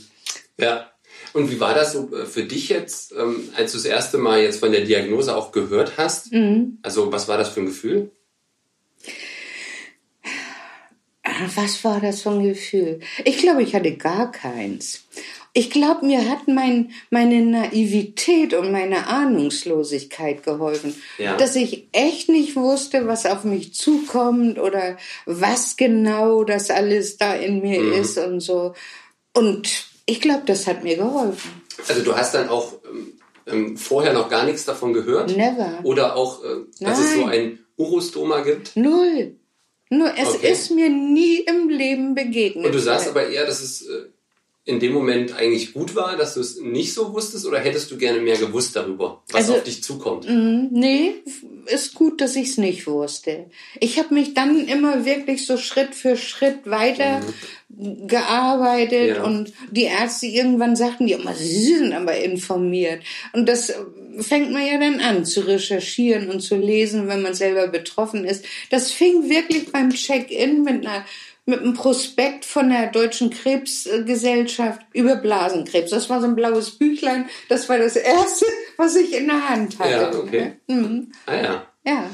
Ja. 0.57 0.92
Und 1.33 1.51
wie 1.51 1.59
war 1.59 1.73
das 1.73 1.93
so 1.93 2.15
äh, 2.15 2.25
für 2.25 2.43
dich 2.43 2.69
jetzt, 2.69 3.11
ähm, 3.13 3.49
als 3.55 3.71
du 3.71 3.77
das 3.77 3.85
erste 3.85 4.17
Mal 4.17 4.41
jetzt 4.41 4.59
von 4.59 4.71
der 4.71 4.85
Diagnose 4.85 5.35
auch 5.35 5.51
gehört 5.51 5.97
hast? 5.97 6.31
Mhm. 6.31 6.77
Also 6.81 7.11
was 7.11 7.27
war 7.27 7.37
das 7.37 7.49
für 7.49 7.61
ein 7.61 7.65
Gefühl? 7.65 8.11
Was 11.55 11.83
war 11.83 11.99
das 11.99 12.21
für 12.21 12.29
ein 12.29 12.43
Gefühl? 12.43 12.99
Ich 13.25 13.37
glaube, 13.37 13.63
ich 13.63 13.73
hatte 13.73 13.95
gar 13.95 14.31
keins. 14.31 15.03
Ich 15.55 15.69
glaube, 15.69 16.05
mir 16.05 16.29
hat 16.29 16.47
mein, 16.47 16.91
meine 17.11 17.41
Naivität 17.41 18.55
und 18.55 18.71
meine 18.71 19.07
Ahnungslosigkeit 19.07 20.43
geholfen, 20.43 20.95
ja. 21.19 21.37
dass 21.37 21.55
ich 21.55 21.87
echt 21.91 22.27
nicht 22.27 22.55
wusste, 22.55 23.05
was 23.05 23.27
auf 23.27 23.43
mich 23.43 23.73
zukommt 23.73 24.57
oder 24.57 24.97
was 25.25 25.77
genau 25.77 26.43
das 26.43 26.71
alles 26.71 27.17
da 27.17 27.35
in 27.35 27.61
mir 27.61 27.81
mhm. 27.81 27.93
ist 27.93 28.17
und 28.17 28.39
so. 28.39 28.73
Und 29.33 29.92
ich 30.05 30.21
glaube, 30.21 30.43
das 30.45 30.67
hat 30.67 30.83
mir 30.83 30.97
geholfen. 30.97 31.63
Also 31.87 32.03
du 32.03 32.15
hast 32.15 32.33
dann 32.33 32.49
auch 32.49 32.73
ähm, 32.89 33.13
ähm 33.47 33.77
vorher 33.77 34.13
noch 34.13 34.29
gar 34.29 34.45
nichts 34.45 34.65
davon 34.65 34.93
gehört? 34.93 35.35
Never. 35.35 35.79
Oder 35.83 36.15
auch, 36.15 36.43
äh, 36.43 36.47
dass 36.79 36.99
Nein. 36.99 37.07
es 37.07 37.13
so 37.15 37.25
ein 37.25 37.59
Urostoma 37.77 38.41
gibt? 38.41 38.75
Null. 38.75 39.35
Nur 39.89 40.11
es 40.17 40.35
okay. 40.35 40.51
ist 40.51 40.71
mir 40.71 40.89
nie 40.89 41.39
im 41.39 41.69
Leben 41.69 42.15
begegnet. 42.15 42.65
Und 42.65 42.73
du 42.73 42.79
sagst 42.79 43.07
aber 43.07 43.27
eher, 43.27 43.45
dass 43.45 43.61
es 43.61 43.83
äh, 43.83 44.05
in 44.65 44.79
dem 44.79 44.93
Moment 44.93 45.33
eigentlich 45.33 45.73
gut 45.73 45.93
war, 45.93 46.15
dass 46.15 46.35
du 46.35 46.39
es 46.39 46.57
nicht 46.61 46.93
so 46.93 47.13
wusstest 47.13 47.45
oder 47.45 47.59
hättest 47.59 47.91
du 47.91 47.97
gerne 47.97 48.21
mehr 48.21 48.37
gewusst 48.37 48.77
darüber, 48.77 49.21
was 49.29 49.41
also, 49.41 49.55
auf 49.55 49.63
dich 49.63 49.83
zukommt? 49.83 50.25
Mh, 50.25 50.69
nee, 50.71 51.15
ist 51.65 51.93
gut, 51.95 52.21
dass 52.21 52.37
ich 52.37 52.49
es 52.49 52.57
nicht 52.57 52.87
wusste. 52.87 53.47
Ich 53.81 53.99
habe 53.99 54.13
mich 54.13 54.33
dann 54.33 54.65
immer 54.65 55.03
wirklich 55.03 55.45
so 55.45 55.57
Schritt 55.57 55.93
für 55.95 56.15
Schritt 56.15 56.59
weiter 56.65 57.19
mhm. 57.69 58.07
gearbeitet 58.07 59.17
ja. 59.17 59.23
und 59.23 59.51
die 59.71 59.83
Ärzte 59.83 60.27
irgendwann 60.27 60.77
sagten, 60.77 61.09
ja, 61.09 61.17
sie 61.35 61.75
sind 61.75 61.91
aber 61.91 62.15
informiert. 62.15 63.03
Und 63.33 63.49
das 63.49 63.73
fängt 64.19 64.51
man 64.51 64.65
ja 64.65 64.79
dann 64.79 65.01
an 65.01 65.25
zu 65.25 65.41
recherchieren 65.41 66.29
und 66.29 66.39
zu 66.39 66.55
lesen, 66.55 67.09
wenn 67.09 67.21
man 67.21 67.33
selber 67.33 67.67
betroffen 67.67 68.23
ist. 68.23 68.45
Das 68.69 68.91
fing 68.91 69.29
wirklich 69.29 69.73
beim 69.73 69.89
Check-in 69.89 70.63
mit 70.63 70.85
einer 70.85 71.03
mit 71.45 71.59
einem 71.59 71.73
Prospekt 71.73 72.45
von 72.45 72.69
der 72.69 72.87
Deutschen 72.87 73.29
Krebsgesellschaft 73.29 74.81
über 74.93 75.17
Blasenkrebs. 75.17 75.91
Das 75.91 76.09
war 76.09 76.21
so 76.21 76.27
ein 76.27 76.35
blaues 76.35 76.77
Büchlein. 76.77 77.27
Das 77.49 77.67
war 77.67 77.77
das 77.77 77.95
erste, 77.95 78.45
was 78.77 78.95
ich 78.95 79.13
in 79.15 79.27
der 79.27 79.49
Hand 79.49 79.79
hatte. 79.79 79.91
Ja, 79.91 80.13
okay. 80.17 80.53
Mhm. 80.67 81.11
Ah 81.25 81.35
ja. 81.35 81.67
Ja. 81.85 82.09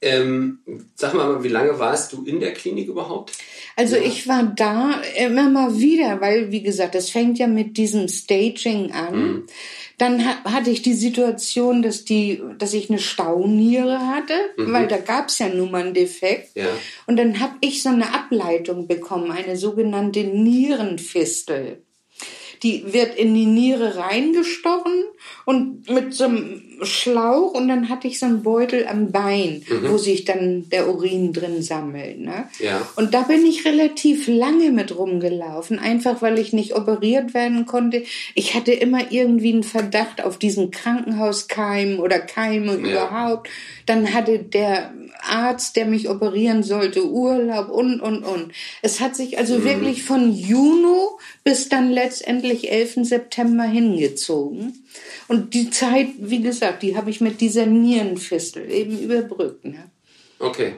Ähm, 0.00 0.60
sag 0.94 1.14
mal, 1.14 1.42
wie 1.42 1.48
lange 1.48 1.78
warst 1.80 2.12
du 2.12 2.24
in 2.24 2.38
der 2.38 2.52
Klinik 2.52 2.86
überhaupt? 2.86 3.32
Also 3.74 3.96
ja. 3.96 4.02
ich 4.02 4.28
war 4.28 4.44
da 4.44 5.00
immer 5.16 5.50
mal 5.50 5.76
wieder, 5.78 6.20
weil 6.20 6.52
wie 6.52 6.62
gesagt, 6.62 6.94
das 6.94 7.10
fängt 7.10 7.38
ja 7.38 7.48
mit 7.48 7.76
diesem 7.76 8.06
Staging 8.06 8.92
an. 8.92 9.14
Mhm. 9.14 9.46
Dann 9.98 10.24
hatte 10.44 10.70
ich 10.70 10.82
die 10.82 10.94
Situation, 10.94 11.82
dass 11.82 12.04
die, 12.04 12.40
dass 12.58 12.74
ich 12.74 12.88
eine 12.88 13.00
Stauniere 13.00 13.98
hatte, 14.06 14.34
mhm. 14.56 14.72
weil 14.72 14.86
da 14.86 14.98
gab 14.98 15.28
es 15.28 15.40
ja 15.40 15.48
nun 15.48 15.72
mal 15.72 15.82
einen 15.82 15.94
Defekt. 15.94 16.56
Ja. 16.56 16.68
Und 17.08 17.16
dann 17.16 17.40
habe 17.40 17.54
ich 17.60 17.82
so 17.82 17.88
eine 17.88 18.14
Ableitung 18.14 18.86
bekommen, 18.86 19.32
eine 19.32 19.56
sogenannte 19.56 20.22
Nierenfistel. 20.22 21.82
Die 22.62 22.92
wird 22.92 23.16
in 23.16 23.34
die 23.34 23.46
Niere 23.46 23.96
reingestochen 23.96 25.04
und 25.44 25.88
mit 25.90 26.14
so 26.14 26.24
einem 26.24 26.67
Schlauch 26.82 27.52
und 27.52 27.68
dann 27.68 27.88
hatte 27.88 28.08
ich 28.08 28.18
so 28.18 28.26
einen 28.26 28.42
Beutel 28.42 28.86
am 28.86 29.10
Bein, 29.10 29.62
mhm. 29.68 29.90
wo 29.90 29.98
sich 29.98 30.24
dann 30.24 30.68
der 30.70 30.88
Urin 30.88 31.32
drin 31.32 31.62
sammelt. 31.62 32.20
Ne? 32.20 32.48
Ja. 32.58 32.86
Und 32.96 33.14
da 33.14 33.22
bin 33.22 33.44
ich 33.44 33.64
relativ 33.64 34.28
lange 34.28 34.70
mit 34.70 34.96
rumgelaufen, 34.96 35.78
einfach 35.78 36.22
weil 36.22 36.38
ich 36.38 36.52
nicht 36.52 36.74
operiert 36.74 37.34
werden 37.34 37.66
konnte. 37.66 38.04
Ich 38.34 38.54
hatte 38.54 38.72
immer 38.72 39.10
irgendwie 39.10 39.52
einen 39.52 39.64
Verdacht 39.64 40.22
auf 40.22 40.38
diesen 40.38 40.70
Krankenhauskeim 40.70 42.00
oder 42.00 42.18
Keime 42.18 42.72
ja. 42.72 42.78
überhaupt. 42.78 43.48
Dann 43.86 44.12
hatte 44.12 44.38
der 44.38 44.92
Arzt, 45.20 45.76
der 45.76 45.86
mich 45.86 46.08
operieren 46.08 46.62
sollte, 46.62 47.06
Urlaub 47.06 47.70
und, 47.70 48.00
und, 48.00 48.22
und. 48.22 48.52
Es 48.82 49.00
hat 49.00 49.16
sich 49.16 49.38
also 49.38 49.58
mhm. 49.58 49.64
wirklich 49.64 50.02
von 50.04 50.32
Juni 50.32 50.78
bis 51.44 51.68
dann 51.68 51.90
letztendlich 51.90 52.70
11. 52.70 52.98
September 53.02 53.64
hingezogen. 53.64 54.84
Und 55.28 55.54
die 55.54 55.70
Zeit, 55.70 56.08
wie 56.18 56.42
gesagt, 56.42 56.82
die 56.82 56.96
habe 56.96 57.10
ich 57.10 57.20
mit 57.20 57.40
dieser 57.40 57.66
Nierenfistel 57.66 58.70
eben 58.70 58.98
überbrückt. 58.98 59.64
Ne? 59.64 59.90
Okay. 60.38 60.76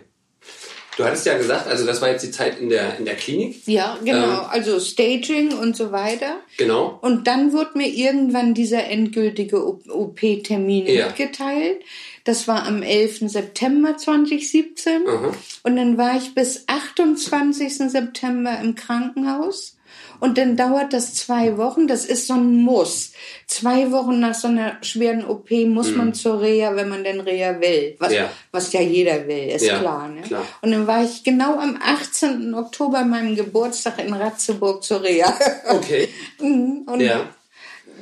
Du 0.97 1.07
hattest 1.07 1.25
ja 1.25 1.39
gesagt, 1.39 1.67
also 1.67 1.87
das 1.87 2.03
war 2.03 2.11
jetzt 2.11 2.23
die 2.25 2.31
Zeit 2.31 2.59
in 2.59 2.69
der, 2.69 2.99
in 2.99 3.07
der 3.07 3.15
Klinik. 3.15 3.67
Ja, 3.67 3.99
genau. 4.05 4.43
Ähm, 4.43 4.47
also 4.51 4.79
Staging 4.79 5.55
und 5.55 5.75
so 5.75 5.93
weiter. 5.93 6.41
Genau. 6.59 6.99
Und 7.01 7.27
dann 7.27 7.55
wurde 7.55 7.79
mir 7.79 7.89
irgendwann 7.89 8.53
dieser 8.53 8.85
endgültige 8.85 9.65
OP-Termin 9.65 10.87
ja. 10.87 11.07
mitgeteilt. 11.07 11.81
Das 12.25 12.49
war 12.49 12.67
am 12.67 12.83
11. 12.83 13.31
September 13.31 13.97
2017. 13.97 15.05
Mhm. 15.05 15.31
Und 15.63 15.77
dann 15.77 15.97
war 15.97 16.19
ich 16.19 16.35
bis 16.35 16.65
28. 16.67 17.91
September 17.91 18.59
im 18.61 18.75
Krankenhaus. 18.75 19.79
Und 20.21 20.37
dann 20.37 20.57
dauert 20.57 20.93
das 20.93 21.15
zwei 21.15 21.57
Wochen. 21.57 21.89
Das 21.89 22.05
ist 22.05 22.27
so 22.27 22.35
ein 22.35 22.57
Muss. 22.57 23.13
Zwei 23.47 23.91
Wochen 23.91 24.21
nach 24.21 24.35
so 24.35 24.49
einer 24.49 24.77
schweren 24.83 25.25
OP 25.25 25.51
muss 25.51 25.91
mhm. 25.91 25.97
man 25.97 26.15
zur 26.15 26.41
Reha, 26.41 26.77
wenn 26.77 26.89
man 26.89 27.05
denn 27.05 27.21
Reha 27.21 27.61
will. 27.61 27.97
Was 27.99 28.13
ja, 28.13 28.31
was 28.53 28.73
ja 28.73 28.81
jeder 28.81 29.27
will, 29.27 29.49
ist 29.49 29.65
ja, 29.65 29.79
klar, 29.79 30.09
ne? 30.09 30.21
klar. 30.23 30.47
Und 30.61 30.73
dann 30.73 30.87
war 30.87 31.03
ich 31.03 31.25
genau 31.25 31.59
am 31.59 31.79
18. 31.83 32.55
Oktober, 32.55 33.05
meinem 33.05 33.35
Geburtstag 33.35 33.99
in 34.05 34.13
Ratzeburg 34.13 34.85
zur 34.85 35.03
Reha. 35.03 35.35
Okay. 35.71 36.09
Mhm. 36.41 36.83
und 36.87 37.01
ja. 37.01 37.29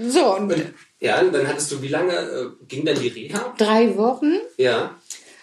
So, 0.00 0.36
und, 0.36 0.52
und 0.52 0.74
ja, 1.00 1.20
und 1.20 1.32
dann 1.32 1.46
hattest 1.46 1.70
du, 1.70 1.82
wie 1.82 1.88
lange 1.88 2.12
äh, 2.12 2.46
ging 2.66 2.84
dann 2.84 2.98
die 2.98 3.08
Reha? 3.08 3.54
Drei 3.56 3.96
Wochen. 3.96 4.34
Ja. 4.56 4.96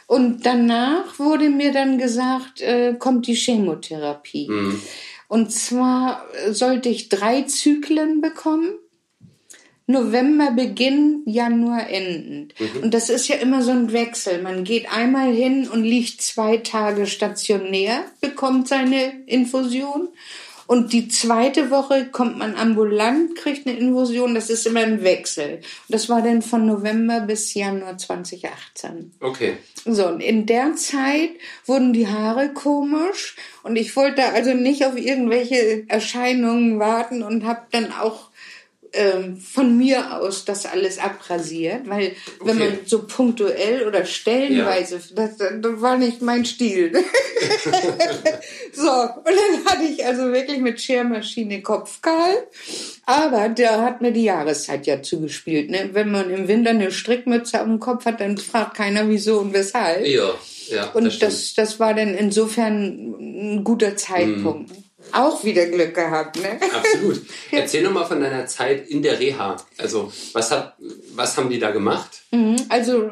Und 0.07 0.45
danach 0.45 1.17
wurde 1.17 1.49
mir 1.49 1.71
dann 1.71 1.97
gesagt, 1.97 2.61
äh, 2.61 2.95
kommt 2.97 3.27
die 3.27 3.35
Chemotherapie. 3.35 4.47
Mhm. 4.49 4.81
Und 5.27 5.51
zwar 5.51 6.25
sollte 6.49 6.89
ich 6.89 7.09
drei 7.09 7.43
Zyklen 7.43 8.21
bekommen. 8.21 8.73
November 9.87 10.51
beginnen, 10.51 11.21
Januar 11.27 11.89
enden. 11.89 12.49
Mhm. 12.57 12.83
Und 12.83 12.93
das 12.93 13.09
ist 13.09 13.27
ja 13.27 13.35
immer 13.35 13.61
so 13.61 13.69
ein 13.69 13.91
Wechsel. 13.93 14.41
Man 14.41 14.63
geht 14.63 14.91
einmal 14.91 15.31
hin 15.31 15.69
und 15.69 15.83
liegt 15.83 16.23
zwei 16.23 16.57
Tage 16.57 17.05
stationär, 17.05 18.03
bekommt 18.19 18.67
seine 18.67 19.23
Infusion 19.27 20.09
und 20.67 20.93
die 20.93 21.07
zweite 21.07 21.69
Woche 21.69 22.07
kommt 22.11 22.37
man 22.37 22.55
ambulant, 22.55 23.35
kriegt 23.35 23.67
eine 23.67 23.77
Infusion. 23.77 24.33
Das 24.33 24.49
ist 24.49 24.65
immer 24.65 24.81
ein 24.81 25.03
Wechsel. 25.03 25.61
Das 25.89 26.09
war 26.09 26.21
dann 26.21 26.41
von 26.41 26.65
November 26.65 27.21
bis 27.21 27.53
Januar 27.53 27.97
2018. 27.97 29.11
Okay. 29.19 29.57
So, 29.85 30.07
und 30.07 30.21
in 30.21 30.47
der 30.47 30.75
Zeit 30.75 31.29
wurden 31.65 31.93
die 31.93 32.07
Haare 32.07 32.53
komisch. 32.53 33.35
Und 33.61 33.75
ich 33.75 33.95
wollte 33.95 34.25
also 34.25 34.53
nicht 34.53 34.85
auf 34.85 34.97
irgendwelche 34.97 35.87
Erscheinungen 35.87 36.79
warten 36.79 37.21
und 37.21 37.45
habe 37.45 37.61
dann 37.71 37.91
auch 37.91 38.31
ähm, 38.95 39.37
von 39.37 39.77
mir 39.77 40.19
aus 40.19 40.45
das 40.45 40.65
alles 40.65 40.97
abrasiert, 40.97 41.87
weil 41.89 42.15
wenn 42.43 42.57
man 42.57 42.79
so 42.85 43.05
punktuell 43.05 43.87
oder 43.87 44.05
stellenweise, 44.05 44.95
ja. 44.95 45.27
das, 45.27 45.37
das 45.37 45.81
war 45.81 45.97
nicht 45.97 46.21
mein 46.21 46.45
Stil. 46.45 46.93
so, 48.73 48.89
und 48.89 49.25
dann 49.25 49.65
hatte 49.65 49.83
ich 49.83 50.05
also 50.05 50.31
wirklich 50.31 50.59
mit 50.59 50.81
Schermaschine 50.81 51.61
Kopfkahl. 51.61 52.47
Aber 53.05 53.49
der 53.49 53.81
hat 53.81 54.01
mir 54.01 54.11
die 54.11 54.23
Jahreszeit 54.23 54.87
ja 54.87 55.01
zugespielt. 55.01 55.69
Ne? 55.69 55.89
Wenn 55.93 56.11
man 56.11 56.29
im 56.29 56.47
Winter 56.47 56.71
eine 56.71 56.91
Strickmütze 56.91 57.59
am 57.59 57.79
Kopf 57.79 58.05
hat, 58.05 58.21
dann 58.21 58.37
fragt 58.37 58.75
keiner 58.77 59.09
wieso 59.09 59.39
und 59.39 59.53
weshalb. 59.53 60.07
Ja, 60.07 60.33
ja. 60.69 60.91
Und 60.91 61.05
das, 61.05 61.19
das, 61.19 61.53
das 61.53 61.79
war 61.79 61.93
dann 61.93 62.15
insofern 62.15 63.15
ein 63.19 63.63
guter 63.63 63.95
Zeitpunkt. 63.95 64.71
Mhm 64.71 64.84
auch 65.15 65.43
wieder 65.43 65.65
Glück 65.67 65.95
gehabt, 65.95 66.37
ne? 66.37 66.59
Absolut. 66.61 67.21
Erzähl 67.51 67.83
noch 67.83 67.93
mal 67.93 68.05
von 68.05 68.21
deiner 68.21 68.45
Zeit 68.45 68.87
in 68.87 69.01
der 69.01 69.19
Reha. 69.19 69.57
Also, 69.77 70.11
was, 70.33 70.51
hat, 70.51 70.75
was 71.15 71.37
haben 71.37 71.49
die 71.49 71.59
da 71.59 71.71
gemacht? 71.71 72.23
Mhm, 72.31 72.57
also, 72.69 73.11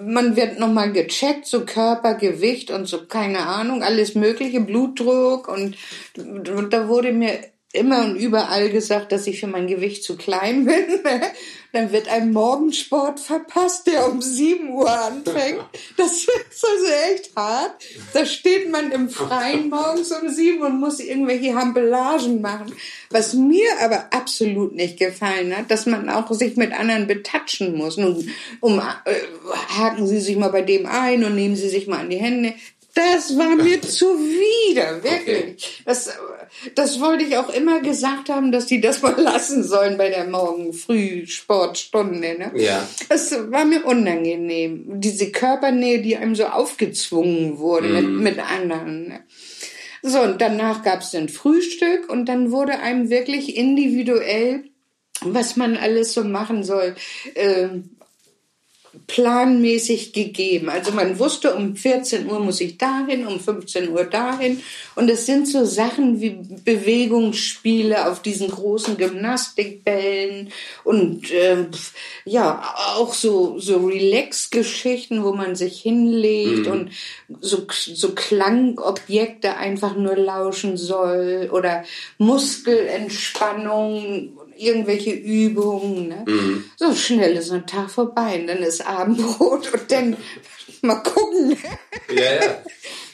man 0.00 0.36
wird 0.36 0.58
noch 0.58 0.72
mal 0.72 0.92
gecheckt, 0.92 1.46
so 1.46 1.64
Körpergewicht 1.64 2.70
und 2.70 2.86
so, 2.86 3.06
keine 3.06 3.46
Ahnung, 3.46 3.82
alles 3.82 4.14
mögliche, 4.14 4.60
Blutdruck 4.60 5.48
und 5.48 5.76
da 6.14 6.88
wurde 6.88 7.12
mir 7.12 7.38
immer 7.76 8.04
und 8.04 8.16
überall 8.16 8.70
gesagt, 8.70 9.12
dass 9.12 9.26
ich 9.26 9.40
für 9.40 9.46
mein 9.46 9.66
Gewicht 9.66 10.02
zu 10.02 10.16
klein 10.16 10.64
bin. 10.64 10.84
Dann 11.72 11.92
wird 11.92 12.08
ein 12.08 12.32
Morgensport 12.32 13.20
verpasst, 13.20 13.86
der 13.86 14.10
um 14.10 14.22
7 14.22 14.70
Uhr 14.70 14.90
anfängt. 14.90 15.62
Das 15.96 16.12
ist 16.50 16.64
also 16.64 16.86
echt 17.12 17.36
hart. 17.36 17.84
Da 18.14 18.24
steht 18.24 18.70
man 18.70 18.90
im 18.92 19.10
Freien 19.10 19.68
morgens 19.68 20.10
um 20.12 20.28
7 20.28 20.62
und 20.62 20.80
muss 20.80 21.00
irgendwelche 21.00 21.54
Hampelagen 21.54 22.40
machen. 22.40 22.74
Was 23.10 23.34
mir 23.34 23.68
aber 23.82 24.06
absolut 24.12 24.74
nicht 24.74 24.98
gefallen 24.98 25.54
hat, 25.56 25.70
dass 25.70 25.84
man 25.86 26.08
auch 26.08 26.32
sich 26.32 26.56
mit 26.56 26.72
anderen 26.72 27.06
betatschen 27.06 27.76
muss. 27.76 27.98
Nun, 27.98 28.30
um, 28.60 28.78
äh, 28.78 29.14
haken 29.78 30.06
Sie 30.06 30.20
sich 30.20 30.36
mal 30.36 30.48
bei 30.48 30.62
dem 30.62 30.86
ein 30.86 31.24
und 31.24 31.34
nehmen 31.34 31.56
Sie 31.56 31.68
sich 31.68 31.86
mal 31.86 32.00
an 32.00 32.10
die 32.10 32.16
Hände. 32.16 32.54
Das 32.96 33.36
war 33.36 33.56
mir 33.56 33.82
zuwider, 33.82 35.04
wirklich. 35.04 35.26
Okay. 35.26 35.82
Das, 35.84 36.10
das 36.74 36.98
wollte 36.98 37.24
ich 37.24 37.36
auch 37.36 37.50
immer 37.50 37.80
gesagt 37.80 38.30
haben, 38.30 38.52
dass 38.52 38.64
die 38.64 38.80
das 38.80 39.02
mal 39.02 39.14
lassen 39.20 39.62
sollen 39.62 39.98
bei 39.98 40.08
der 40.08 40.24
morgen 40.24 40.72
früh 40.72 41.26
Sportstunde. 41.26 42.38
Ne? 42.38 42.52
Ja. 42.54 42.88
Das 43.10 43.32
war 43.50 43.66
mir 43.66 43.84
unangenehm. 43.84 44.98
Diese 44.98 45.30
Körpernähe, 45.30 46.00
die 46.00 46.16
einem 46.16 46.34
so 46.34 46.46
aufgezwungen 46.46 47.58
wurde 47.58 47.88
mm. 47.88 47.92
mit, 47.92 48.06
mhm. 48.06 48.22
mit 48.22 48.38
anderen. 48.38 49.08
Ne? 49.08 49.24
So, 50.02 50.22
und 50.22 50.40
danach 50.40 50.82
gab 50.82 51.02
es 51.02 51.14
ein 51.14 51.28
Frühstück 51.28 52.08
und 52.08 52.30
dann 52.30 52.50
wurde 52.50 52.78
einem 52.78 53.10
wirklich 53.10 53.56
individuell 53.56 54.64
was 55.22 55.56
man 55.56 55.78
alles 55.78 56.12
so 56.12 56.24
machen 56.24 56.62
soll, 56.62 56.94
äh, 57.34 57.68
planmäßig 59.06 60.12
gegeben. 60.12 60.68
Also 60.68 60.92
man 60.92 61.18
wusste, 61.18 61.54
um 61.54 61.74
14 61.76 62.30
Uhr 62.30 62.40
muss 62.40 62.60
ich 62.60 62.76
dahin, 62.78 63.26
um 63.26 63.40
15 63.40 63.88
Uhr 63.90 64.04
dahin. 64.04 64.62
Und 64.94 65.10
es 65.10 65.26
sind 65.26 65.48
so 65.48 65.64
Sachen 65.64 66.20
wie 66.20 66.38
Bewegungsspiele 66.64 68.08
auf 68.10 68.22
diesen 68.22 68.50
großen 68.50 68.96
Gymnastikbällen 68.96 70.50
und 70.84 71.30
äh, 71.30 71.66
ja, 72.24 72.74
auch 72.96 73.14
so, 73.14 73.58
so 73.58 73.86
Relax-Geschichten, 73.86 75.24
wo 75.24 75.32
man 75.32 75.56
sich 75.56 75.80
hinlegt 75.80 76.66
mhm. 76.66 76.72
und 76.72 76.90
so, 77.40 77.66
so 77.70 78.14
Klangobjekte 78.14 79.56
einfach 79.56 79.96
nur 79.96 80.16
lauschen 80.16 80.76
soll 80.76 81.48
oder 81.52 81.84
Muskelentspannung 82.18 84.38
irgendwelche 84.58 85.12
Übungen. 85.12 86.08
Ne? 86.08 86.24
Mhm. 86.26 86.64
So 86.76 86.94
schnell 86.94 87.36
ist 87.36 87.50
ein 87.50 87.66
Tag 87.66 87.90
vorbei 87.90 88.40
und 88.40 88.46
dann 88.46 88.58
ist 88.58 88.86
Abendbrot 88.86 89.72
und 89.72 89.90
dann 89.90 90.16
mal 90.82 90.96
gucken. 90.96 91.56
Ja, 92.14 92.34
ja. 92.34 92.62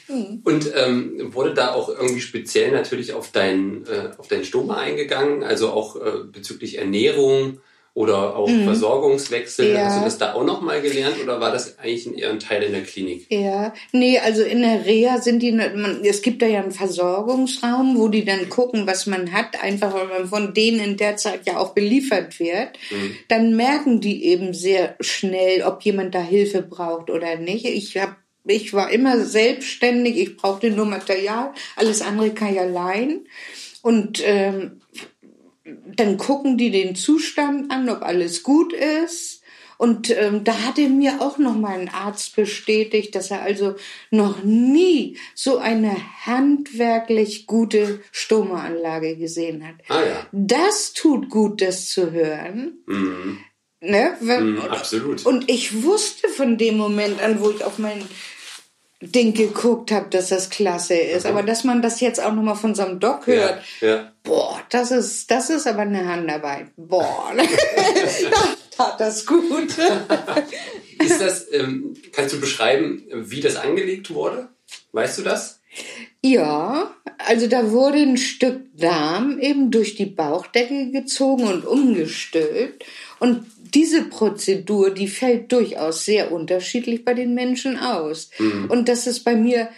Mhm. 0.07 0.41
Und 0.43 0.69
ähm, 0.75 1.33
wurde 1.33 1.53
da 1.53 1.73
auch 1.73 1.87
irgendwie 1.87 2.19
speziell 2.19 2.71
natürlich 2.71 3.13
auf 3.13 3.31
deinen 3.31 3.85
äh, 3.87 4.11
auf 4.17 4.27
deinen 4.27 4.43
Stoma 4.43 4.75
eingegangen, 4.75 5.43
also 5.43 5.69
auch 5.69 5.95
äh, 5.95 6.23
bezüglich 6.29 6.77
Ernährung? 6.77 7.61
Oder 7.95 8.35
auch 8.35 8.49
mhm. 8.49 8.63
Versorgungswechsel. 8.63 9.73
Ja. 9.73 9.85
Hast 9.85 9.99
du 9.99 10.03
das 10.03 10.17
da 10.17 10.33
auch 10.33 10.43
noch 10.43 10.61
mal 10.61 10.81
gelernt 10.81 11.21
oder 11.21 11.39
war 11.39 11.51
das 11.51 11.77
eigentlich 11.77 12.17
eher 12.17 12.31
ein 12.31 12.39
Teil 12.39 12.63
in 12.63 12.71
der 12.71 12.83
Klinik? 12.83 13.27
Ja, 13.29 13.73
nee, 13.91 14.17
also 14.17 14.41
in 14.43 14.61
der 14.63 14.85
Reha 14.85 15.21
sind 15.21 15.39
die, 15.39 15.51
man, 15.51 16.01
es 16.03 16.23
gibt 16.23 16.41
da 16.41 16.47
ja 16.47 16.61
einen 16.61 16.71
Versorgungsraum, 16.71 17.99
wo 17.99 18.07
die 18.07 18.25
dann 18.25 18.49
gucken, 18.49 18.87
was 18.87 19.05
man 19.05 19.31
hat, 19.31 19.61
einfach 19.61 19.93
weil 19.93 20.07
man 20.07 20.27
von 20.27 20.55
denen 20.55 20.79
in 20.79 20.97
der 20.97 21.17
Zeit 21.17 21.41
ja 21.45 21.57
auch 21.57 21.75
beliefert 21.75 22.39
wird. 22.39 22.79
Mhm. 22.89 23.15
Dann 23.27 23.55
merken 23.55 24.01
die 24.01 24.25
eben 24.25 24.55
sehr 24.55 24.95
schnell, 24.99 25.61
ob 25.61 25.83
jemand 25.83 26.15
da 26.15 26.21
Hilfe 26.21 26.63
braucht 26.63 27.11
oder 27.11 27.35
nicht. 27.35 27.65
Ich 27.65 27.95
habe 27.97 28.15
ich 28.45 28.73
war 28.73 28.91
immer 28.91 29.23
selbstständig, 29.23 30.17
ich 30.17 30.35
brauchte 30.35 30.69
nur 30.69 30.85
Material, 30.85 31.53
alles 31.77 32.01
andere 32.01 32.31
kann 32.31 32.53
ich 32.53 32.59
allein. 32.59 33.21
Und 33.81 34.21
ähm, 34.25 34.81
dann 35.65 36.17
gucken 36.17 36.57
die 36.57 36.71
den 36.71 36.95
Zustand 36.95 37.71
an, 37.71 37.89
ob 37.89 38.01
alles 38.01 38.43
gut 38.43 38.73
ist. 38.73 39.41
Und 39.77 40.11
ähm, 40.11 40.43
da 40.43 40.53
hatte 40.61 40.87
mir 40.87 41.21
auch 41.21 41.37
noch 41.37 41.55
mal 41.55 41.77
ein 41.77 41.89
Arzt 41.89 42.35
bestätigt, 42.35 43.15
dass 43.15 43.31
er 43.31 43.41
also 43.41 43.75
noch 44.11 44.43
nie 44.43 45.17
so 45.35 45.57
eine 45.57 45.95
handwerklich 46.25 47.47
gute 47.47 48.01
Stomaanlage 48.11 49.17
gesehen 49.17 49.67
hat. 49.67 49.75
Ah, 49.89 50.05
ja. 50.05 50.27
Das 50.31 50.93
tut 50.93 51.29
gut, 51.29 51.61
das 51.61 51.89
zu 51.89 52.11
hören. 52.11 52.83
Mhm. 52.85 53.39
Ne? 53.81 54.15
Wenn, 54.21 54.53
mhm, 54.53 54.61
absolut. 54.61 55.25
Und 55.25 55.49
ich 55.49 55.83
wusste 55.83 56.29
von 56.29 56.57
dem 56.57 56.77
Moment 56.77 57.21
an, 57.21 57.41
wo 57.41 57.49
ich 57.49 57.65
auf 57.65 57.79
meinen 57.79 58.07
Ding 59.11 59.33
geguckt 59.33 59.91
habe, 59.91 60.09
dass 60.09 60.29
das 60.29 60.49
klasse 60.49 60.95
ist. 60.95 61.25
Aber 61.25 61.43
dass 61.43 61.63
man 61.63 61.81
das 61.81 61.99
jetzt 61.99 62.23
auch 62.23 62.33
nochmal 62.33 62.55
von 62.55 62.75
so 62.75 62.83
einem 62.83 62.99
Doc 62.99 63.27
hört, 63.27 63.61
ja, 63.81 63.87
ja. 63.87 64.11
boah, 64.23 64.61
das 64.69 64.91
ist, 64.91 65.29
das 65.29 65.49
ist 65.49 65.67
aber 65.67 65.81
eine 65.81 66.07
Handarbeit. 66.07 66.67
Boah, 66.77 67.33
da 67.37 67.43
tat 68.71 68.99
das 68.99 69.25
gut. 69.25 69.77
ist 70.99 71.21
das, 71.21 71.51
ähm, 71.51 71.95
kannst 72.11 72.33
du 72.33 72.39
beschreiben, 72.39 73.03
wie 73.13 73.41
das 73.41 73.55
angelegt 73.55 74.13
wurde? 74.13 74.49
Weißt 74.91 75.17
du 75.17 75.23
das? 75.23 75.59
Ja, 76.21 76.95
also 77.17 77.47
da 77.47 77.71
wurde 77.71 77.97
ein 77.97 78.17
Stück 78.17 78.61
Darm 78.77 79.39
eben 79.39 79.71
durch 79.71 79.95
die 79.95 80.05
Bauchdecke 80.05 80.91
gezogen 80.91 81.47
und 81.47 81.65
umgestülpt. 81.65 82.85
Und 83.19 83.45
diese 83.73 84.03
Prozedur, 84.03 84.91
die 84.91 85.07
fällt 85.07 85.51
durchaus 85.51 86.05
sehr 86.05 86.31
unterschiedlich 86.31 87.05
bei 87.05 87.13
den 87.13 87.33
Menschen 87.33 87.77
aus. 87.77 88.29
Mhm. 88.37 88.69
Und 88.69 88.87
dass 88.87 89.07
es 89.07 89.23
bei 89.23 89.35
mir 89.35 89.69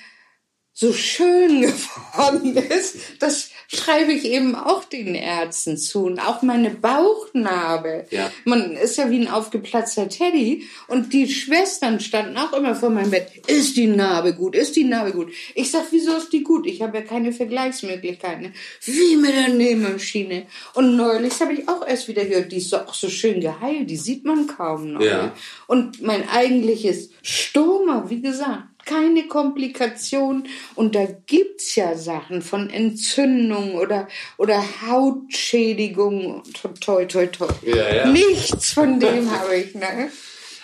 so 0.73 0.93
schön 0.93 1.62
geworden 2.13 2.55
ist, 2.58 2.97
das 3.19 3.49
schreibe 3.67 4.12
ich 4.12 4.25
eben 4.25 4.56
auch 4.56 4.84
den 4.86 5.15
Ärzten 5.15 5.78
zu 5.78 6.06
und 6.06 6.19
auch 6.19 6.41
meine 6.41 6.69
Bauchnarbe. 6.69 8.06
Ja. 8.12 8.32
Man 8.43 8.73
ist 8.73 8.97
ja 8.97 9.10
wie 9.10 9.19
ein 9.19 9.28
aufgeplatzter 9.28 10.10
Teddy 10.10 10.67
und 10.88 11.13
die 11.13 11.30
Schwestern 11.30 11.99
standen 11.99 12.38
auch 12.38 12.54
immer 12.54 12.75
vor 12.75 12.89
meinem 12.89 13.12
Bett. 13.12 13.32
Ist 13.47 13.78
die 13.78 13.88
Narbe 13.88 14.34
gut? 14.34 14.56
Ist 14.56 14.75
die 14.75 14.84
Narbe 14.84 15.12
gut? 15.12 15.32
Ich 15.54 15.71
sag, 15.71 15.86
wieso 15.91 16.15
ist 16.17 16.32
die 16.34 16.43
gut? 16.43 16.65
Ich 16.67 16.82
habe 16.82 16.97
ja 16.97 17.04
keine 17.04 17.32
Vergleichsmöglichkeiten. 17.32 18.54
Wie 18.86 19.15
mit 19.17 19.36
der 19.36 19.49
Nähmaschine. 19.49 20.47
Und 20.73 20.95
neulich 20.95 21.39
habe 21.41 21.54
ich 21.54 21.67
auch 21.67 21.86
erst 21.86 22.08
wieder 22.08 22.25
gehört, 22.25 22.51
die 22.51 22.58
ist 22.58 22.71
doch 22.73 22.88
auch 22.88 22.93
so 22.93 23.10
schön 23.10 23.41
geheilt, 23.41 23.89
die 23.89 23.97
sieht 23.97 24.25
man 24.25 24.47
kaum 24.47 24.93
noch. 24.93 25.01
Ja. 25.01 25.34
Und 25.67 26.01
mein 26.01 26.28
eigentliches 26.30 27.10
Stoma, 27.21 28.06
wie 28.08 28.21
gesagt, 28.21 28.74
keine 28.86 29.28
Komplikation. 29.28 30.48
Und 30.76 30.95
da 30.95 31.08
gibt's 31.26 31.76
ja 31.76 31.95
Sachen 31.98 32.41
von 32.41 32.69
Entzündung 32.69 33.76
oder, 33.76 34.08
oder 34.38 34.63
Hautschädigung. 34.88 36.43
Toi, 36.80 37.06
toi, 37.06 37.26
toi. 37.28 37.48
Ja, 37.63 37.95
ja. 37.95 38.08
Nichts 38.08 38.71
von 38.71 39.00
dem 39.00 39.30
habe 39.39 39.56
ich, 39.58 39.76
ne? 39.76 40.10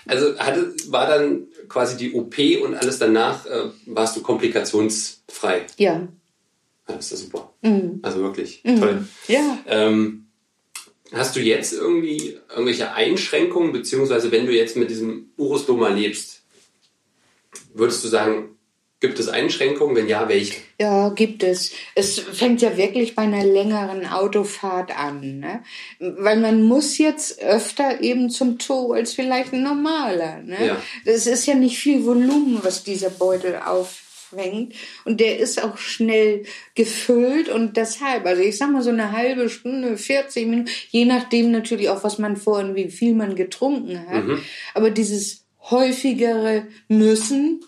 Also 0.05 0.37
hatte, 0.39 0.73
war 0.87 1.07
dann 1.07 1.47
quasi 1.67 1.97
die 1.97 2.13
OP 2.13 2.37
und 2.63 2.75
alles 2.75 2.99
danach, 2.99 3.45
äh, 3.45 3.69
warst 3.85 4.15
du 4.15 4.21
komplikationsfrei. 4.21 5.65
Ja. 5.77 6.07
Ja, 6.87 6.95
das 6.95 7.05
ist 7.05 7.11
ja 7.11 7.17
super. 7.17 7.53
Mhm. 7.61 7.99
Also 8.01 8.19
wirklich 8.21 8.63
toll. 8.63 9.07
Ja. 9.27 9.59
Ähm, 9.67 10.27
hast 11.11 11.35
du 11.35 11.39
jetzt 11.39 11.73
irgendwie 11.73 12.39
irgendwelche 12.49 12.93
Einschränkungen, 12.93 13.71
beziehungsweise 13.71 14.31
wenn 14.31 14.45
du 14.45 14.53
jetzt 14.53 14.75
mit 14.75 14.89
diesem 14.89 15.31
Urostoma 15.37 15.89
lebst, 15.89 16.40
würdest 17.73 18.03
du 18.03 18.07
sagen, 18.07 18.57
gibt 19.01 19.19
es 19.19 19.27
Einschränkungen? 19.27 19.95
Wenn 19.95 20.07
ja, 20.07 20.29
welche? 20.29 20.61
Ja, 20.79 21.09
gibt 21.09 21.43
es. 21.43 21.73
Es 21.95 22.19
fängt 22.19 22.61
ja 22.61 22.77
wirklich 22.77 23.15
bei 23.15 23.23
einer 23.23 23.43
längeren 23.43 24.07
Autofahrt 24.07 24.97
an, 24.97 25.39
ne? 25.39 25.63
Weil 25.99 26.39
man 26.39 26.63
muss 26.63 26.97
jetzt 26.97 27.41
öfter 27.41 28.01
eben 28.01 28.29
zum 28.29 28.57
Zoo 28.61 28.93
als 28.93 29.13
vielleicht 29.13 29.53
ein 29.53 29.63
normaler, 29.63 30.41
ne? 30.43 30.67
Ja. 30.67 30.81
Das 31.03 31.27
ist 31.27 31.45
ja 31.47 31.55
nicht 31.55 31.77
viel 31.77 32.05
Volumen, 32.05 32.59
was 32.61 32.83
dieser 32.83 33.09
Beutel 33.09 33.55
auffängt. 33.55 34.75
Und 35.03 35.19
der 35.19 35.39
ist 35.39 35.61
auch 35.61 35.77
schnell 35.77 36.43
gefüllt 36.75 37.49
und 37.49 37.75
deshalb, 37.75 38.25
also 38.25 38.41
ich 38.41 38.57
sag 38.57 38.71
mal 38.71 38.81
so 38.81 38.91
eine 38.91 39.11
halbe 39.11 39.49
Stunde, 39.49 39.97
40 39.97 40.47
Minuten, 40.47 40.69
je 40.89 41.03
nachdem 41.03 41.51
natürlich 41.51 41.89
auch, 41.89 42.03
was 42.03 42.17
man 42.17 42.37
vorhin, 42.37 42.75
wie 42.75 42.89
viel 42.89 43.13
man 43.13 43.35
getrunken 43.35 44.07
hat. 44.07 44.23
Aber 44.73 44.89
dieses 44.89 45.41
häufigere 45.71 46.67
Müssen, 46.87 47.63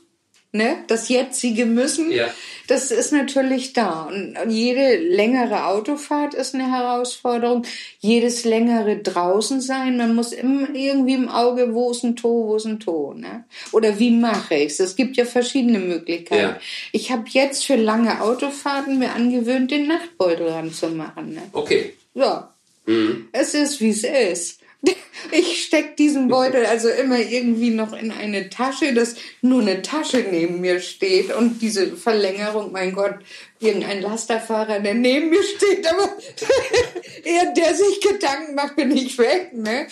ne, 0.52 0.78
das 0.88 1.10
jetzige 1.10 1.66
Müssen, 1.66 2.12
Ja. 2.12 2.28
das 2.68 2.92
ist 2.92 3.12
natürlich 3.12 3.74
da. 3.74 4.04
Und 4.04 4.36
jede 4.52 4.98
längere 4.98 5.66
Autofahrt 5.66 6.36
ist 6.36 6.54
eine 6.54 6.70
Herausforderung. 6.72 7.66
Jedes 8.00 8.44
längere 8.44 8.98
draußen 8.98 9.62
sein. 9.62 9.98
Man 9.98 10.13
muss 10.16 10.32
immer 10.32 10.70
irgendwie 10.76 11.16
im 11.16 11.28
Auge, 11.28 11.74
wo 11.74 11.89
ist 11.89 12.04
ein 12.04 12.16
To, 12.16 12.48
wo 12.50 12.56
ist 12.56 12.66
ein 12.66 12.80
To, 12.80 13.13
ne? 13.16 13.46
Oder 13.72 13.98
wie 13.98 14.12
mache 14.12 14.56
ich's? 14.56 14.80
Es 14.80 14.96
gibt 14.96 15.18
ja 15.18 15.26
verschiedene 15.26 15.80
Möglichkeiten. 15.80 16.42
Ja. 16.42 16.60
Ich 16.92 17.12
habe 17.12 17.24
jetzt 17.30 17.66
für 17.66 17.76
lange 17.76 18.22
Autofahrten 18.22 19.00
mir 19.00 19.13
angewöhnt, 19.13 19.72
den 19.72 19.88
Nachtbeutel 19.88 20.50
ranzumachen, 20.50 21.34
ne? 21.34 21.42
Okay. 21.54 21.94
So. 22.13 22.44
Mhm. 22.86 23.30
Es 23.32 23.54
ist, 23.56 23.82
wie 23.82 23.89
es 23.89 24.04
ist. 24.04 24.60
Ich 25.32 25.65
steck 25.65 25.98
diesen 25.98 26.28
Beutel 26.28 26.65
also 26.65 26.89
immer 26.89 27.17
irgendwie 27.17 27.72
noch 27.72 27.93
in 27.93 28.12
eine 28.12 28.50
Tasche, 28.50 28.93
dass 28.93 29.15
nur 29.41 29.62
eine 29.62 29.82
Tasche 29.82 30.26
neben 30.30 30.62
mir 30.62 30.80
steht 30.80 31.34
und 31.34 31.62
diese 31.62 31.96
Verlängerung, 31.96 32.72
mein 32.72 32.93
Gott, 32.93 33.15
irgendein 33.60 34.02
Lasterfahrer, 34.02 34.80
der 34.80 34.93
neben 34.93 35.30
mir 35.30 35.41
steht, 35.41 35.88
aber 35.89 36.04
er, 37.24 37.54
der 37.54 37.74
sich 37.74 38.02
Gedanken 38.02 38.54
macht, 38.54 38.76
bin 38.76 38.91
ich 38.91 39.17
weg, 39.17 39.54
ne? 39.54 39.88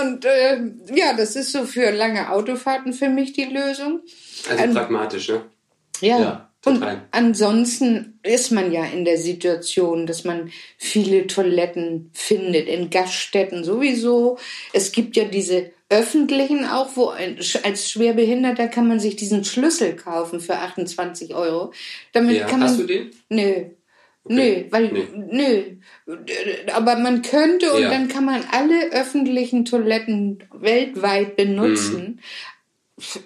Und 0.00 0.24
äh, 0.24 0.58
ja, 0.92 1.12
das 1.12 1.36
ist 1.36 1.52
so 1.52 1.64
für 1.64 1.90
lange 1.90 2.30
Autofahrten 2.30 2.92
für 2.92 3.08
mich 3.08 3.34
die 3.34 3.44
Lösung. 3.44 4.00
Also 4.48 4.64
Ähm, 4.64 4.74
pragmatisch, 4.74 5.28
ne? 5.28 5.44
Ja, 6.00 6.18
Ja, 6.18 6.51
und 6.64 6.74
total. 6.80 7.02
ansonsten 7.10 8.18
ist 8.22 8.50
man 8.52 8.70
ja 8.72 8.84
in 8.84 9.04
der 9.04 9.18
Situation, 9.18 10.06
dass 10.06 10.24
man 10.24 10.50
viele 10.78 11.26
Toiletten 11.26 12.10
findet, 12.12 12.68
in 12.68 12.90
Gaststätten 12.90 13.64
sowieso. 13.64 14.38
Es 14.72 14.92
gibt 14.92 15.16
ja 15.16 15.24
diese 15.24 15.70
öffentlichen 15.88 16.64
auch, 16.64 16.90
wo 16.94 17.08
ein, 17.08 17.38
als 17.64 17.90
Schwerbehinderter 17.90 18.68
kann 18.68 18.88
man 18.88 18.98
sich 19.00 19.16
diesen 19.16 19.44
Schlüssel 19.44 19.94
kaufen 19.94 20.40
für 20.40 20.54
28 20.56 21.34
Euro. 21.34 21.72
Damit 22.12 22.36
Ja. 22.38 22.46
kann 22.46 22.60
man, 22.60 22.68
Hast 22.68 22.80
du 22.80 22.84
den? 22.86 23.10
Nö. 23.28 23.64
Nö, 24.24 24.64
weil, 24.70 24.92
Nee. 24.92 25.06
nö. 25.32 25.62
Aber 26.72 26.96
man 26.96 27.22
könnte 27.22 27.72
und 27.72 27.82
Ja. 27.82 27.90
dann 27.90 28.06
kann 28.06 28.24
man 28.24 28.44
alle 28.52 28.92
öffentlichen 28.92 29.64
Toiletten 29.64 30.44
weltweit 30.52 31.34
benutzen. 31.36 32.20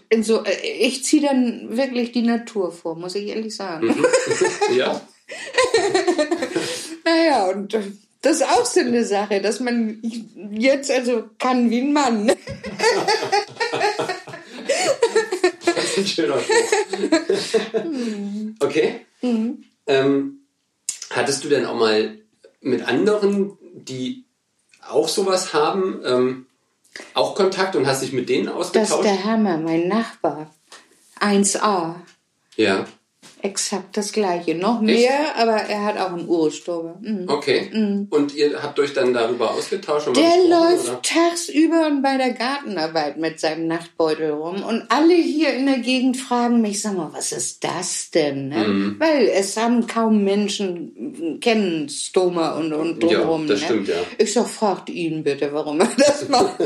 In 0.08 0.22
so, 0.22 0.44
äh, 0.44 0.56
ich 0.80 1.04
ziehe 1.04 1.22
dann 1.22 1.76
wirklich 1.76 2.12
die 2.12 2.22
Natur 2.22 2.72
vor, 2.72 2.96
muss 2.96 3.14
ich 3.14 3.28
ehrlich 3.28 3.54
sagen. 3.54 3.94
Ja. 4.74 5.00
Naja, 7.04 7.46
und 7.50 7.72
das 8.22 8.36
ist 8.36 8.42
auch 8.42 8.64
so 8.64 8.80
eine 8.80 9.04
Sache, 9.04 9.40
dass 9.40 9.60
man 9.60 10.02
jetzt 10.50 10.90
also 10.90 11.24
kann 11.38 11.70
wie 11.70 11.82
ein 11.82 11.92
Mann. 11.92 12.32
Das 15.64 15.84
ist 15.84 15.98
ein 15.98 16.06
schöner 16.06 16.40
Spruch. 16.40 17.76
Okay. 18.60 19.06
Ähm, 19.86 20.38
hattest 21.10 21.44
du 21.44 21.48
denn 21.48 21.66
auch 21.66 21.76
mal 21.76 22.18
mit 22.60 22.86
anderen, 22.86 23.56
die 23.74 24.24
auch 24.88 25.08
sowas 25.08 25.52
haben, 25.52 26.00
ähm, 26.04 26.46
auch 27.14 27.34
Kontakt 27.34 27.76
und 27.76 27.86
hast 27.86 28.02
dich 28.02 28.12
mit 28.12 28.28
denen 28.28 28.46
Das 28.46 28.54
ist 28.54 28.60
ausgetauscht? 28.92 29.04
der 29.04 29.24
Hammer, 29.24 29.56
mein 29.58 29.88
Nachbar. 29.88 30.50
1a. 31.20 31.94
ja. 32.56 32.86
Exakt 33.42 33.96
das 33.96 34.12
gleiche. 34.12 34.54
Noch 34.54 34.80
mehr, 34.80 35.36
aber 35.36 35.56
er 35.56 35.84
hat 35.84 35.98
auch 35.98 36.12
einen 36.12 36.26
Urosturm. 36.26 36.94
Mhm. 37.00 37.28
Okay. 37.28 38.06
Und 38.10 38.34
ihr 38.34 38.62
habt 38.62 38.78
euch 38.80 38.92
dann 38.94 39.12
darüber 39.12 39.52
ausgetauscht? 39.52 40.08
Der 40.16 40.48
läuft 40.48 40.88
oder? 40.88 41.02
tagsüber 41.02 41.86
und 41.86 42.02
bei 42.02 42.16
der 42.16 42.32
Gartenarbeit 42.32 43.18
mit 43.18 43.38
seinem 43.38 43.68
Nachtbeutel 43.68 44.30
rum. 44.32 44.62
Und 44.62 44.84
alle 44.88 45.14
hier 45.14 45.54
in 45.54 45.66
der 45.66 45.78
Gegend 45.78 46.16
fragen 46.16 46.60
mich, 46.60 46.80
sag 46.82 46.96
mal, 46.96 47.10
was 47.12 47.32
ist 47.32 47.62
das 47.62 48.10
denn? 48.10 48.48
Ne? 48.48 48.66
Mhm. 48.66 48.96
Weil 48.98 49.28
es 49.28 49.56
haben 49.56 49.86
kaum 49.86 50.24
Menschen, 50.24 51.38
kennen 51.40 51.88
Stoma 51.88 52.52
und, 52.58 52.72
und 52.72 53.02
Ja, 53.02 53.08
drumherum. 53.20 53.46
das 53.46 53.60
ne? 53.60 53.66
stimmt, 53.66 53.88
ja. 53.88 53.96
Ich 54.18 54.32
sag, 54.32 54.48
fragt 54.48 54.88
ihn 54.88 55.22
bitte, 55.22 55.52
warum 55.52 55.80
er 55.80 55.90
das 55.96 56.28
macht. 56.28 56.56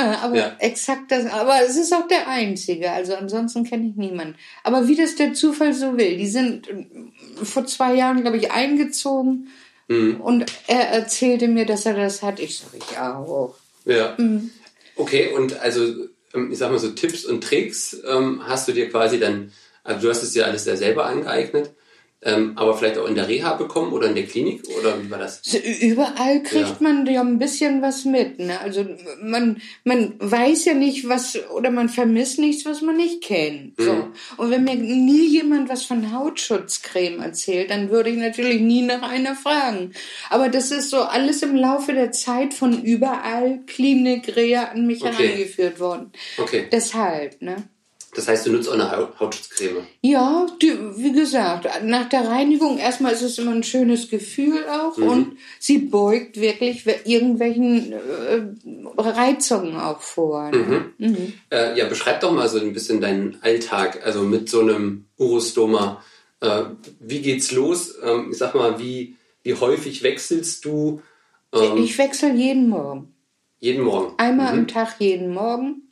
Ah, 0.00 0.18
aber 0.22 0.36
Ja. 0.36 0.56
exakt 0.60 1.10
das, 1.10 1.26
aber 1.26 1.56
es 1.66 1.76
ist 1.76 1.92
auch 1.92 2.06
der 2.06 2.28
einzige, 2.28 2.92
also 2.92 3.16
ansonsten 3.16 3.64
kenne 3.64 3.88
ich 3.88 3.96
niemanden. 3.96 4.36
Aber 4.62 4.86
wie 4.86 4.94
das 4.94 5.16
der 5.16 5.34
Zufall 5.34 5.72
so 5.72 5.98
will, 5.98 6.16
die 6.16 6.28
sind 6.28 6.68
äh, 6.68 6.86
vor 7.42 7.66
zwei 7.66 7.94
Jahren, 7.94 8.20
glaube 8.22 8.36
ich, 8.36 8.52
eingezogen 8.52 9.48
Mhm. 9.88 10.20
und 10.20 10.52
er 10.68 10.88
erzählte 10.90 11.48
mir, 11.48 11.64
dass 11.66 11.84
er 11.86 11.94
das 11.94 12.22
hat. 12.22 12.38
Ich 12.38 12.58
sage, 12.58 12.76
ich 12.76 12.98
auch. 12.98 13.54
Ja. 13.86 14.14
Mhm. 14.18 14.50
Okay, 14.96 15.32
und 15.34 15.58
also, 15.60 15.82
ähm, 16.34 16.52
ich 16.52 16.58
sag 16.58 16.70
mal 16.70 16.78
so 16.78 16.90
Tipps 16.90 17.24
und 17.24 17.42
Tricks 17.42 17.96
ähm, 18.06 18.42
hast 18.46 18.68
du 18.68 18.72
dir 18.72 18.88
quasi 18.90 19.18
dann, 19.18 19.50
also 19.82 20.02
du 20.02 20.10
hast 20.10 20.22
es 20.22 20.32
dir 20.32 20.44
alles 20.46 20.64
ja 20.66 20.76
selber 20.76 21.06
angeeignet, 21.06 21.70
ähm, 22.22 22.52
aber 22.56 22.76
vielleicht 22.76 22.98
auch 22.98 23.06
in 23.06 23.14
der 23.14 23.28
Reha 23.28 23.54
bekommen 23.54 23.92
oder 23.92 24.08
in 24.08 24.16
der 24.16 24.26
Klinik 24.26 24.62
oder 24.78 25.00
wie 25.00 25.08
war 25.08 25.18
das? 25.18 25.40
So, 25.44 25.56
Überall 25.58 26.42
kriegt 26.42 26.68
Ja. 26.68 26.76
man 26.80 27.06
ja 27.06 27.20
ein 27.20 27.38
bisschen 27.38 27.80
was 27.80 28.04
mit. 28.04 28.40
Ne? 28.40 28.58
Also 28.60 28.84
man, 29.22 29.62
man 29.84 30.14
weiß 30.18 30.64
ja 30.64 30.74
nicht, 30.74 31.08
was 31.08 31.38
oder 31.50 31.70
man 31.70 31.88
vermisst 31.88 32.40
nichts, 32.40 32.64
was 32.66 32.82
man 32.82 32.96
nicht 32.96 33.22
kennt. 33.22 33.74
So. 33.78 33.92
Mhm. 33.92 34.12
Und 34.36 34.50
wenn 34.50 34.64
mir 34.64 34.74
nie 34.74 35.28
jemand 35.28 35.68
was 35.68 35.84
von 35.84 36.12
Hautschutzcreme 36.12 37.20
erzählt, 37.22 37.70
dann 37.70 37.90
würde 37.90 38.10
ich 38.10 38.16
natürlich 38.18 38.60
nie 38.60 38.82
nach 38.82 39.02
einer 39.02 39.36
fragen. 39.36 39.92
Aber 40.28 40.48
das 40.48 40.72
ist 40.72 40.90
so 40.90 41.02
alles 41.02 41.42
im 41.42 41.54
Laufe 41.54 41.92
der 41.92 42.10
Zeit 42.10 42.52
von 42.52 42.82
überall 42.82 43.60
Klinik, 43.66 44.34
Reha 44.34 44.64
an 44.64 44.86
mich 44.88 45.02
Okay. 45.04 45.12
herangeführt 45.28 45.78
worden. 45.78 46.10
Okay, 46.36 46.66
Deshalb, 46.72 47.40
ne? 47.40 47.56
Das 48.14 48.26
heißt, 48.26 48.46
du 48.46 48.52
nutzt 48.52 48.68
auch 48.68 48.74
eine 48.74 48.90
Haut- 48.90 49.18
Hautschutzcreme. 49.20 49.86
Ja, 50.00 50.46
die, 50.62 50.72
wie 50.96 51.12
gesagt, 51.12 51.68
nach 51.84 52.08
der 52.08 52.26
Reinigung 52.28 52.78
erstmal 52.78 53.12
ist 53.12 53.22
es 53.22 53.38
immer 53.38 53.52
ein 53.52 53.62
schönes 53.62 54.08
Gefühl 54.08 54.64
auch 54.68 54.96
und 54.96 55.36
sie 55.58 55.78
beugt 55.78 56.40
wirklich 56.40 56.84
irgendwelchen 57.04 57.92
äh, 57.92 58.42
Reizungen 58.96 59.76
auch 59.76 60.00
vor. 60.00 60.50
Ne? 60.50 60.92
Äh, 61.50 61.78
ja, 61.78 61.86
beschreib 61.86 62.20
doch 62.20 62.32
mal 62.32 62.48
so 62.48 62.58
ein 62.58 62.72
bisschen 62.72 63.00
deinen 63.00 63.38
Alltag, 63.42 64.00
also 64.04 64.22
mit 64.22 64.48
so 64.48 64.60
einem 64.60 65.04
Urostoma. 65.18 66.02
Äh, 66.40 66.62
wie 67.00 67.20
geht's 67.20 67.52
los? 67.52 67.94
Ähm, 68.02 68.28
ich 68.30 68.38
sag 68.38 68.54
mal, 68.54 68.78
wie, 68.78 69.16
wie 69.42 69.54
häufig 69.54 70.02
wechselst 70.02 70.64
du? 70.64 71.02
Ähm, 71.52 71.78
Ich 71.78 71.98
wechsle 71.98 72.32
jeden 72.32 72.68
Morgen. 72.68 73.12
jeden 73.58 73.82
Morgen. 73.84 74.14
Einmal 74.18 74.52
am 74.52 74.68
Tag 74.68 74.96
jeden 75.00 75.34
Morgen. 75.34 75.82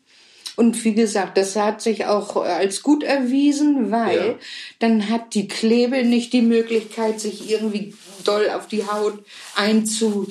Und 0.57 0.85
wie 0.85 0.95
gesagt, 0.95 1.37
das 1.37 1.55
hat 1.55 1.83
sich 1.83 2.07
auch 2.07 2.37
als 2.37 2.83
gut 2.83 3.05
erwiesen, 3.05 3.91
weil 3.91 4.17
ja. 4.17 4.35
dann 4.79 5.11
hat 5.11 5.35
die 5.35 5.49
Klebe 5.49 6.03
nicht 6.03 6.33
die 6.33 6.43
Möglichkeit, 6.43 7.21
sich 7.21 7.51
irgendwie 7.51 7.95
doll 8.25 8.49
auf 8.51 8.67
die 8.67 8.87
Haut 8.87 9.23
einzu 9.55 10.27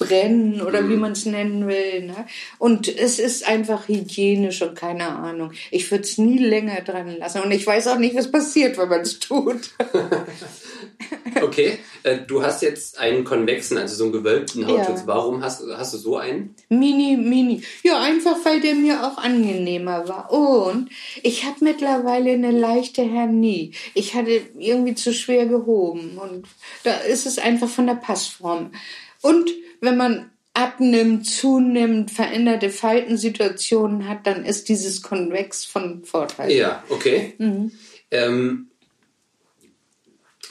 brennen 0.00 0.62
oder 0.62 0.88
wie 0.88 0.94
mhm. 0.94 1.00
man 1.00 1.12
es 1.12 1.26
nennen 1.26 1.68
will. 1.68 2.06
Ne? 2.06 2.26
Und 2.58 2.88
es 2.88 3.20
ist 3.20 3.46
einfach 3.46 3.86
hygienisch 3.86 4.62
und 4.62 4.74
keine 4.74 5.10
Ahnung. 5.10 5.52
Ich 5.70 5.90
würde 5.90 6.04
es 6.04 6.18
nie 6.18 6.38
länger 6.38 6.80
dran 6.80 7.16
lassen. 7.18 7.42
Und 7.42 7.52
ich 7.52 7.66
weiß 7.66 7.86
auch 7.88 7.98
nicht, 7.98 8.16
was 8.16 8.32
passiert, 8.32 8.78
wenn 8.78 8.88
man 8.88 9.02
es 9.02 9.20
tut. 9.20 9.70
okay, 11.42 11.78
äh, 12.02 12.18
du 12.26 12.42
hast 12.42 12.62
jetzt 12.62 12.98
einen 12.98 13.24
konvexen, 13.24 13.76
also 13.76 13.94
so 13.94 14.04
einen 14.04 14.12
gewölbten 14.12 14.66
Hautschutz. 14.66 15.00
Ja. 15.00 15.06
Warum 15.06 15.44
hast, 15.44 15.62
hast 15.76 15.92
du 15.92 15.98
so 15.98 16.16
einen? 16.16 16.54
Mini, 16.70 17.18
mini. 17.18 17.62
Ja, 17.82 18.00
einfach 18.00 18.36
weil 18.44 18.60
der 18.62 18.74
mir 18.74 19.06
auch 19.06 19.18
angenehmer 19.18 20.08
war. 20.08 20.32
Und 20.32 20.88
ich 21.22 21.44
habe 21.44 21.56
mittlerweile 21.60 22.32
eine 22.32 22.52
leichte 22.52 23.02
Hernie. 23.02 23.72
Ich 23.92 24.14
hatte 24.14 24.40
irgendwie 24.58 24.94
zu 24.94 25.12
schwer 25.12 25.44
gehoben. 25.44 26.16
Und 26.16 26.46
da 26.84 26.94
ist 26.94 27.26
es 27.26 27.38
einfach 27.38 27.68
von 27.68 27.86
der 27.86 27.94
Passform. 27.94 28.70
Und 29.22 29.50
wenn 29.80 29.96
man 29.96 30.30
abnimmt, 30.54 31.26
zunimmt, 31.26 32.10
veränderte 32.10 32.70
Faltensituationen 32.70 34.08
hat, 34.08 34.26
dann 34.26 34.44
ist 34.44 34.68
dieses 34.68 35.02
Konvex 35.02 35.64
von 35.64 36.04
Vorteil. 36.04 36.50
Ja, 36.52 36.84
okay. 36.88 37.34
Mhm. 37.38 37.72
Ähm, 38.10 38.70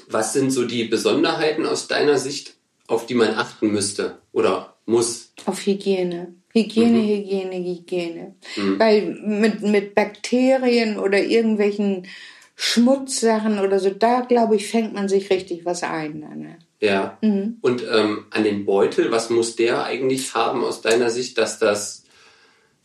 was 0.10 0.34
sind 0.34 0.52
so 0.52 0.66
die 0.66 0.86
Besonderheiten 0.86 1.66
aus 1.66 1.88
deiner 1.88 2.18
Sicht, 2.18 2.56
auf 2.88 3.06
die 3.06 3.14
man 3.14 3.36
achten 3.36 3.72
müsste 3.72 4.20
oder 4.32 4.78
muss? 4.86 5.34
Auf 5.46 5.66
Hygiene. 5.66 6.34
Hygiene, 6.52 6.98
mhm. 6.98 7.08
Hygiene, 7.08 7.56
Hygiene. 7.56 8.36
Mhm. 8.56 8.80
Weil 8.80 9.02
mit, 9.24 9.62
mit 9.62 9.94
Bakterien 9.94 10.98
oder 10.98 11.24
irgendwelchen 11.24 12.08
Schmutzsachen 12.56 13.60
oder 13.60 13.80
so, 13.80 13.92
da 13.92 14.22
glaube 14.22 14.56
ich, 14.56 14.68
fängt 14.68 14.94
man 14.94 15.08
sich 15.08 15.30
richtig 15.30 15.66
was 15.66 15.84
ein. 15.84 16.20
Ne? 16.20 16.58
Ja. 16.80 17.18
Mhm. 17.22 17.58
Und 17.62 17.84
ähm, 17.84 18.26
an 18.32 18.44
den 18.44 18.66
Beutel, 18.66 19.12
was 19.12 19.30
muss 19.30 19.56
der 19.56 19.84
eigentlich 19.84 20.34
haben 20.34 20.64
aus 20.64 20.82
deiner 20.82 21.10
Sicht, 21.10 21.38
dass 21.38 21.60
das 21.60 22.04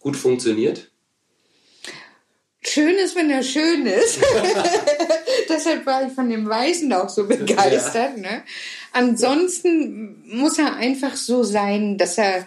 gut 0.01 0.17
funktioniert? 0.17 0.91
Schön 2.61 2.95
ist, 2.97 3.15
wenn 3.15 3.31
er 3.31 3.43
schön 3.43 3.87
ist. 3.87 4.21
Deshalb 5.49 5.87
war 5.87 6.07
ich 6.07 6.13
von 6.13 6.29
dem 6.29 6.49
Weißen 6.49 6.93
auch 6.93 7.09
so 7.09 7.27
begeistert. 7.27 8.17
Ja. 8.17 8.23
Ne? 8.23 8.43
Ansonsten 8.93 10.25
muss 10.27 10.59
er 10.59 10.75
einfach 10.77 11.15
so 11.15 11.43
sein, 11.43 11.99
dass 11.99 12.19
er 12.19 12.47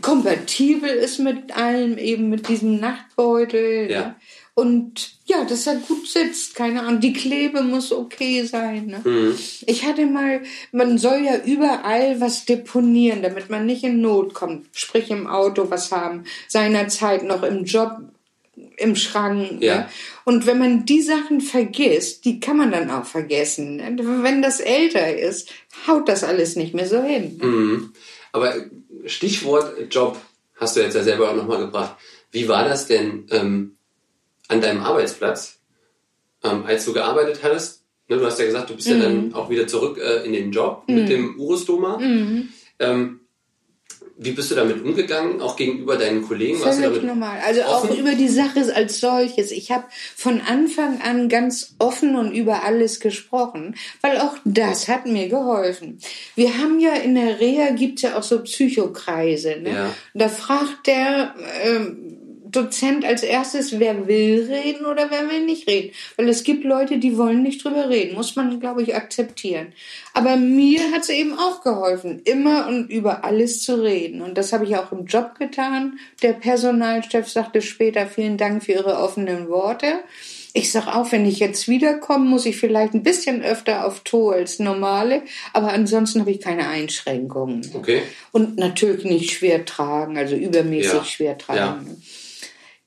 kompatibel 0.00 0.88
ist 0.88 1.18
mit 1.18 1.56
allem, 1.56 1.98
eben 1.98 2.30
mit 2.30 2.48
diesem 2.48 2.80
Nachtbeutel. 2.80 3.90
Ja. 3.90 4.00
Ne? 4.00 4.16
Und 4.56 5.14
ja, 5.24 5.44
dass 5.44 5.66
er 5.66 5.76
gut 5.76 6.06
sitzt, 6.06 6.54
keine 6.54 6.82
Ahnung. 6.82 7.00
Die 7.00 7.12
Klebe 7.12 7.62
muss 7.62 7.90
okay 7.90 8.44
sein. 8.44 8.86
Ne? 8.86 9.00
Mhm. 9.04 9.38
Ich 9.66 9.84
hatte 9.84 10.06
mal, 10.06 10.42
man 10.70 10.96
soll 10.96 11.24
ja 11.24 11.38
überall 11.44 12.20
was 12.20 12.44
deponieren, 12.44 13.22
damit 13.22 13.50
man 13.50 13.66
nicht 13.66 13.82
in 13.82 14.00
Not 14.00 14.32
kommt. 14.32 14.66
Sprich 14.72 15.10
im 15.10 15.26
Auto 15.26 15.70
was 15.70 15.90
haben, 15.90 16.24
seinerzeit 16.46 17.24
noch 17.24 17.42
im 17.42 17.64
Job, 17.64 17.96
im 18.76 18.94
Schrank. 18.94 19.58
Ne? 19.58 19.66
Ja. 19.66 19.76
Ne? 19.78 19.88
Und 20.24 20.46
wenn 20.46 20.60
man 20.60 20.84
die 20.84 21.02
Sachen 21.02 21.40
vergisst, 21.40 22.24
die 22.24 22.38
kann 22.38 22.56
man 22.56 22.70
dann 22.70 22.90
auch 22.90 23.06
vergessen. 23.06 23.76
Ne? 23.76 23.96
Wenn 24.22 24.40
das 24.40 24.60
älter 24.60 25.18
ist, 25.18 25.50
haut 25.88 26.08
das 26.08 26.22
alles 26.22 26.54
nicht 26.54 26.74
mehr 26.74 26.86
so 26.86 27.02
hin. 27.02 27.40
Mhm. 27.42 27.92
Aber 28.30 28.54
Stichwort 29.06 29.92
Job 29.92 30.16
hast 30.54 30.76
du 30.76 30.80
jetzt 30.80 30.94
ja 30.94 31.02
selber 31.02 31.30
auch 31.30 31.36
nochmal 31.36 31.58
gebracht. 31.58 31.96
Wie 32.30 32.46
war 32.46 32.68
das 32.68 32.86
denn? 32.86 33.26
Ähm 33.32 33.73
an 34.48 34.60
deinem 34.60 34.82
Arbeitsplatz, 34.82 35.58
ähm, 36.42 36.64
als 36.66 36.84
du 36.84 36.92
gearbeitet 36.92 37.40
hattest, 37.42 37.82
ne, 38.08 38.16
du 38.18 38.26
hast 38.26 38.38
ja 38.38 38.46
gesagt, 38.46 38.70
du 38.70 38.76
bist 38.76 38.88
mhm. 38.88 38.94
ja 38.94 39.02
dann 39.02 39.26
mhm. 39.28 39.34
auch 39.34 39.50
wieder 39.50 39.66
zurück 39.66 39.98
äh, 39.98 40.24
in 40.24 40.32
den 40.32 40.52
Job 40.52 40.84
mhm. 40.86 40.94
mit 40.94 41.08
dem 41.08 41.38
Urostoma. 41.38 41.98
Mhm. 41.98 42.48
Ähm, 42.78 43.20
wie 44.16 44.30
bist 44.30 44.50
du 44.50 44.54
damit 44.54 44.82
umgegangen, 44.82 45.40
auch 45.40 45.56
gegenüber 45.56 45.96
deinen 45.96 46.22
Kollegen? 46.22 46.58
Völlig 46.58 47.02
normal. 47.02 47.40
Also 47.44 47.62
offen? 47.62 47.90
auch 47.90 47.96
über 47.96 48.14
die 48.14 48.28
Sache 48.28 48.72
als 48.72 49.00
solches. 49.00 49.50
Ich 49.50 49.72
habe 49.72 49.84
von 50.14 50.40
Anfang 50.40 51.00
an 51.02 51.28
ganz 51.28 51.74
offen 51.80 52.16
und 52.16 52.32
über 52.32 52.62
alles 52.62 53.00
gesprochen, 53.00 53.74
weil 54.02 54.18
auch 54.18 54.36
das 54.44 54.86
hat 54.86 55.06
mir 55.06 55.28
geholfen. 55.28 55.98
Wir 56.36 56.58
haben 56.58 56.78
ja 56.78 56.94
in 56.94 57.16
der 57.16 57.40
Reha 57.40 57.70
gibt's 57.70 58.02
ja 58.02 58.16
auch 58.16 58.22
so 58.22 58.40
Psychokreise. 58.42 59.56
Ne? 59.60 59.70
Ja. 59.70 59.94
Da 60.14 60.28
fragt 60.28 60.86
der, 60.86 61.34
ähm, 61.64 62.23
Dozent 62.56 63.04
als 63.04 63.22
erstes, 63.22 63.78
wer 63.78 64.06
will 64.06 64.46
reden 64.50 64.86
oder 64.86 65.10
wer 65.10 65.28
will 65.30 65.44
nicht 65.44 65.68
reden. 65.68 65.92
Weil 66.16 66.28
es 66.28 66.44
gibt 66.44 66.64
Leute, 66.64 66.98
die 66.98 67.18
wollen 67.18 67.42
nicht 67.42 67.64
drüber 67.64 67.88
reden. 67.88 68.14
Muss 68.14 68.36
man, 68.36 68.60
glaube 68.60 68.82
ich, 68.82 68.94
akzeptieren. 68.94 69.72
Aber 70.12 70.36
mir 70.36 70.80
hat 70.92 71.02
es 71.02 71.08
eben 71.08 71.38
auch 71.38 71.62
geholfen, 71.62 72.20
immer 72.24 72.68
und 72.68 72.90
über 72.90 73.24
alles 73.24 73.62
zu 73.62 73.82
reden. 73.82 74.22
Und 74.22 74.38
das 74.38 74.52
habe 74.52 74.64
ich 74.64 74.76
auch 74.76 74.92
im 74.92 75.06
Job 75.06 75.38
getan. 75.38 75.98
Der 76.22 76.32
Personalchef 76.32 77.28
sagte 77.28 77.62
später, 77.62 78.06
vielen 78.06 78.36
Dank 78.36 78.64
für 78.64 78.72
Ihre 78.72 78.98
offenen 78.98 79.48
Worte. 79.48 80.00
Ich 80.56 80.70
sag 80.70 80.86
auch, 80.86 81.10
wenn 81.10 81.26
ich 81.26 81.40
jetzt 81.40 81.66
wiederkomme, 81.66 82.26
muss 82.26 82.46
ich 82.46 82.56
vielleicht 82.56 82.94
ein 82.94 83.02
bisschen 83.02 83.42
öfter 83.42 83.84
auf 83.84 84.04
Tour 84.04 84.34
als 84.34 84.60
normale, 84.60 85.22
aber 85.52 85.72
ansonsten 85.72 86.20
habe 86.20 86.30
ich 86.30 86.40
keine 86.40 86.68
Einschränkungen. 86.68 87.68
Okay. 87.74 88.02
Und 88.30 88.56
natürlich 88.56 89.04
nicht 89.04 89.32
schwer 89.32 89.64
tragen, 89.64 90.16
also 90.16 90.36
übermäßig 90.36 90.92
ja. 90.92 91.04
schwer 91.04 91.38
tragen. 91.38 91.86
Ja. 91.88 91.96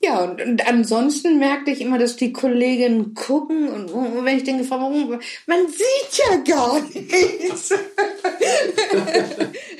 Ja, 0.07 0.19
und, 0.21 0.41
und 0.41 0.67
ansonsten 0.67 1.37
merkte 1.37 1.71
ich 1.71 1.81
immer, 1.81 1.97
dass 1.97 2.15
die 2.15 2.31
Kolleginnen 2.31 3.13
gucken 3.13 3.67
und, 3.67 3.91
und 3.91 4.23
wenn 4.23 4.37
ich 4.37 4.45
denke, 4.45 4.69
warum, 4.69 5.19
man 5.45 5.67
sieht 5.67 6.17
ja 6.17 6.37
gar 6.47 6.81
nichts. 6.81 7.73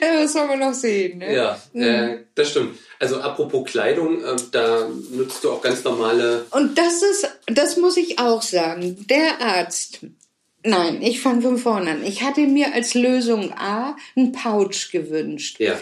das 0.01 0.33
soll 0.33 0.47
man 0.47 0.59
noch 0.59 0.73
sehen. 0.73 1.19
Ne? 1.19 1.33
Ja, 1.33 1.61
mhm. 1.71 1.81
äh, 1.81 2.17
das 2.35 2.49
stimmt. 2.49 2.77
Also 2.99 3.21
apropos 3.21 3.69
Kleidung, 3.69 4.21
äh, 4.21 4.35
da 4.51 4.89
nutzt 5.11 5.43
du 5.43 5.51
auch 5.51 5.61
ganz 5.61 5.83
normale. 5.85 6.45
Und 6.51 6.77
das 6.77 7.01
ist, 7.03 7.29
das 7.45 7.77
muss 7.77 7.95
ich 7.95 8.19
auch 8.19 8.41
sagen. 8.41 9.05
Der 9.09 9.39
Arzt, 9.39 9.99
Nein, 10.63 11.01
ich 11.01 11.21
fange 11.21 11.43
von 11.43 11.57
vorne 11.57 11.91
an. 11.91 12.03
Ich 12.03 12.23
hatte 12.23 12.41
mir 12.41 12.73
als 12.73 12.93
Lösung 12.93 13.53
A 13.53 13.95
einen 14.17 14.33
Pouch 14.33 14.91
gewünscht. 14.91 15.59
Ja 15.59 15.77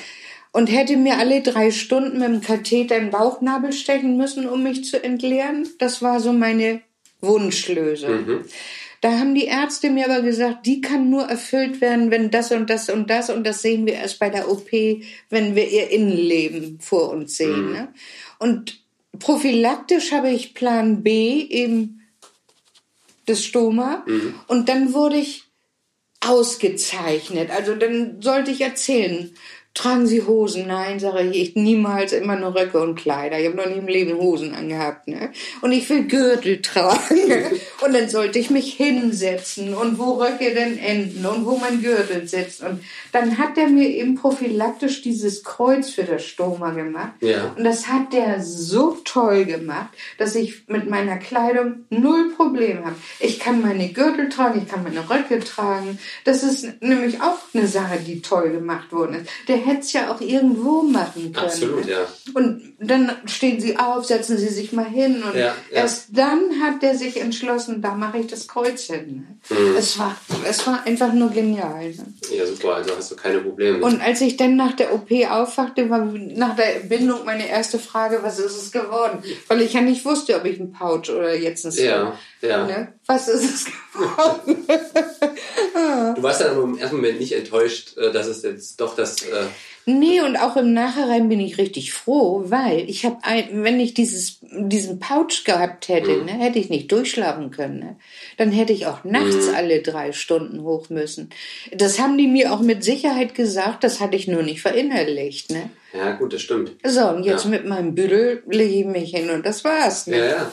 und 0.55 0.67
hätte 0.67 0.95
mir 0.95 1.17
alle 1.17 1.41
drei 1.41 1.69
Stunden 1.69 2.19
mit 2.19 2.29
dem 2.29 2.39
Katheter 2.39 2.95
im 2.95 3.09
Bauchnabel 3.09 3.73
stechen 3.73 4.15
müssen, 4.15 4.47
um 4.47 4.63
mich 4.63 4.85
zu 4.85 5.03
entleeren. 5.03 5.67
Das 5.79 6.01
war 6.01 6.21
so 6.21 6.31
meine 6.31 6.79
Wunschlösung. 7.19 8.25
Mhm. 8.25 8.45
Da 9.01 9.19
haben 9.19 9.35
die 9.35 9.47
Ärzte 9.47 9.89
mir 9.89 10.05
aber 10.05 10.21
gesagt, 10.21 10.65
die 10.65 10.79
kann 10.79 11.09
nur 11.09 11.23
erfüllt 11.23 11.81
werden, 11.81 12.09
wenn 12.09 12.31
das 12.31 12.53
und 12.53 12.69
das 12.69 12.89
und 12.89 13.09
das 13.09 13.29
und 13.29 13.45
das 13.45 13.63
sehen 13.63 13.85
wir 13.85 13.95
erst 13.95 14.17
bei 14.17 14.29
der 14.29 14.49
OP, 14.49 14.71
wenn 15.29 15.55
wir 15.55 15.69
ihr 15.69 15.89
Innenleben 15.89 16.79
vor 16.79 17.09
uns 17.09 17.35
sehen. 17.35 17.65
Mhm. 17.65 17.73
Ne? 17.73 17.93
Und 18.39 18.81
prophylaktisch 19.19 20.13
habe 20.13 20.29
ich 20.29 20.53
Plan 20.53 21.03
B, 21.03 21.41
eben 21.49 21.99
das 23.25 23.43
Stoma. 23.43 24.05
Mhm. 24.07 24.35
Und 24.47 24.69
dann 24.69 24.93
wurde 24.93 25.17
ich 25.17 25.43
ausgezeichnet. 26.21 27.51
Also 27.51 27.75
dann 27.75 28.21
sollte 28.21 28.51
ich 28.51 28.61
erzählen, 28.61 29.35
tragen 29.75 30.07
Sie 30.07 30.23
Hosen? 30.23 30.67
Nein, 30.67 30.99
sage 30.99 31.21
ich, 31.21 31.49
ich 31.49 31.55
niemals 31.55 32.13
immer 32.13 32.38
nur 32.38 32.55
Röcke 32.55 32.79
und 32.79 32.95
Kleider. 32.95 33.39
Ich 33.39 33.45
habe 33.45 33.57
noch 33.57 33.67
nie 33.67 33.77
im 33.77 33.88
Leben 33.88 34.17
Hosen 34.17 34.55
angehabt. 34.55 35.07
Ne? 35.07 35.31
Und 35.61 35.73
ich 35.73 35.88
will 35.89 36.07
Gürtel 36.07 36.61
tragen. 36.61 37.27
Ne? 37.27 37.51
Und 37.85 37.93
dann 37.93 38.09
sollte 38.09 38.39
ich 38.39 38.49
mich 38.49 38.73
hinsetzen 38.73 39.75
und 39.75 39.99
wo 39.99 40.13
Röcke 40.13 40.53
denn 40.53 40.77
enden 40.77 41.25
und 41.25 41.45
wo 41.45 41.57
mein 41.57 41.81
Gürtel 41.81 42.27
sitzt. 42.27 42.63
Und 42.63 42.81
dann 43.11 43.38
hat 43.38 43.57
er 43.57 43.67
mir 43.67 43.89
eben 43.89 44.15
prophylaktisch 44.15 45.01
dieses 45.01 45.43
Kreuz 45.43 45.89
für 45.89 46.03
das 46.03 46.23
Stoma 46.23 46.71
gemacht. 46.71 47.13
Ja. 47.19 47.53
Und 47.55 47.63
das 47.63 47.88
hat 47.88 48.13
der 48.13 48.41
so 48.41 48.97
toll 49.03 49.45
gemacht, 49.45 49.89
dass 50.17 50.35
ich 50.35 50.67
mit 50.67 50.89
meiner 50.89 51.17
Kleidung 51.17 51.85
null 51.89 52.31
Probleme 52.35 52.85
habe. 52.85 52.95
Ich 53.19 53.39
kann 53.39 53.61
meine 53.61 53.89
Gürtel 53.89 54.29
tragen, 54.29 54.61
ich 54.63 54.71
kann 54.71 54.83
meine 54.83 55.07
Röcke 55.09 55.39
tragen. 55.41 55.99
Das 56.23 56.43
ist 56.43 56.81
nämlich 56.81 57.21
auch 57.21 57.39
eine 57.53 57.67
Sache, 57.67 57.99
die 57.99 58.21
toll 58.21 58.51
gemacht 58.51 58.91
worden 58.91 59.17
ist. 59.21 59.29
Der 59.47 59.64
hätte 59.65 59.82
es 59.82 59.93
ja 59.93 60.13
auch 60.13 60.21
irgendwo 60.21 60.84
machen 60.84 61.34
können. 61.34 61.45
Absolut, 61.45 61.86
ja. 61.86 62.08
Und 62.34 62.73
dann 62.80 63.12
stehen 63.25 63.60
sie 63.60 63.78
auf, 63.78 64.06
setzen 64.06 64.38
sie 64.38 64.49
sich 64.49 64.71
mal 64.71 64.86
hin 64.86 65.23
und 65.23 65.36
ja, 65.36 65.47
ja. 65.47 65.54
erst 65.71 66.10
dann 66.12 66.62
hat 66.62 66.82
der 66.82 66.95
sich 66.95 67.19
entschlossen, 67.19 67.82
da 67.82 67.95
mache 67.95 68.19
ich 68.19 68.28
das 68.28 68.47
Kreuz 68.47 68.84
hin. 68.84 69.28
Mhm. 69.49 69.75
Es, 69.78 69.97
war, 69.99 70.15
es 70.47 70.65
war 70.67 70.86
einfach 70.86 71.13
nur 71.13 71.30
genial. 71.30 71.93
Ja, 72.32 72.45
super, 72.45 72.75
also 72.75 72.95
hast 72.95 73.12
du 73.12 73.15
keine 73.15 73.39
Probleme. 73.39 73.84
Und 73.84 74.01
als 74.01 74.21
ich 74.21 74.38
dann 74.38 74.56
nach 74.56 74.73
der 74.73 74.93
OP 74.93 75.12
aufwachte, 75.30 75.89
war 75.89 76.06
nach 76.06 76.56
der 76.56 76.80
Bindung 76.88 77.25
meine 77.25 77.47
erste 77.47 77.80
Frage, 77.80 78.19
was 78.21 78.39
ist 78.39 78.56
es 78.56 78.71
geworden? 78.71 79.23
Weil 79.47 79.62
ich 79.62 79.73
ja 79.73 79.82
nicht 79.82 80.06
wusste, 80.06 80.36
ob 80.36 80.45
ich 80.45 80.60
einen 80.60 80.71
Pouch 80.71 81.10
oder 81.10 81.36
jetzt 81.36 81.65
einen 81.65 81.71
Slim. 81.71 81.86
Ja, 81.86 82.17
ja. 82.47 82.65
Ne? 82.65 82.93
Was 83.05 83.27
ist 83.27 83.43
es 83.43 83.65
geworden? 83.93 84.65
du 86.15 86.23
warst 86.23 86.41
dann 86.41 86.51
aber 86.51 86.63
im 86.63 86.77
ersten 86.77 86.95
Moment 86.97 87.19
nicht 87.19 87.34
enttäuscht, 87.34 87.97
äh, 87.97 88.12
dass 88.12 88.27
es 88.27 88.41
jetzt 88.43 88.79
doch 88.81 88.95
das... 88.95 89.21
Äh 89.23 89.45
Nee, 89.88 90.19
und 90.21 90.36
auch 90.36 90.58
im 90.58 90.73
Nachhinein 90.73 91.29
bin 91.29 91.39
ich 91.39 91.60
richtig 91.60 91.93
froh, 91.93 92.45
weil 92.47 92.89
ich 92.89 93.05
habe, 93.05 93.17
wenn 93.51 93.79
ich 93.79 93.93
dieses, 93.93 94.39
diesen 94.41 94.97
Pouch 94.99 95.43
gehabt 95.45 95.89
hätte, 95.89 96.10
Mhm. 96.10 96.25
ne, 96.25 96.31
hätte 96.31 96.58
ich 96.58 96.69
nicht 96.71 96.91
durchschlafen 96.91 97.51
können. 97.51 97.77
Ne? 97.79 97.95
Dann 98.38 98.51
hätte 98.51 98.73
ich 98.73 98.88
auch 98.88 99.03
nachts 99.03 99.49
Mhm. 99.49 99.53
alle 99.55 99.84
drei 99.84 100.12
Stunden 100.12 100.63
hoch 100.63 100.89
müssen. 100.89 101.29
Das 101.71 101.99
haben 101.99 102.17
die 102.17 102.25
mir 102.25 102.51
auch 102.51 102.62
mit 102.62 102.84
Sicherheit 102.84 103.36
gesagt, 103.36 103.84
das 103.84 103.99
hatte 103.99 104.17
ich 104.17 104.27
nur 104.27 104.41
nicht 104.41 104.60
verinnerlicht. 104.63 105.51
Ne? 105.51 105.69
Ja, 105.93 106.13
gut, 106.13 106.34
das 106.34 106.41
stimmt. 106.41 106.71
So, 106.84 107.08
und 107.10 107.23
jetzt 107.23 107.43
Ja. 107.43 107.51
mit 107.51 107.67
meinem 107.67 107.93
Büdel 107.93 108.41
lege 108.49 108.73
ich 108.79 108.86
mich 108.88 109.12
hin 109.12 109.29
und 109.29 109.45
das 109.45 109.63
war's. 109.63 110.08
Ne? 110.08 110.17
Ja, 110.17 110.25
ja. 110.25 110.51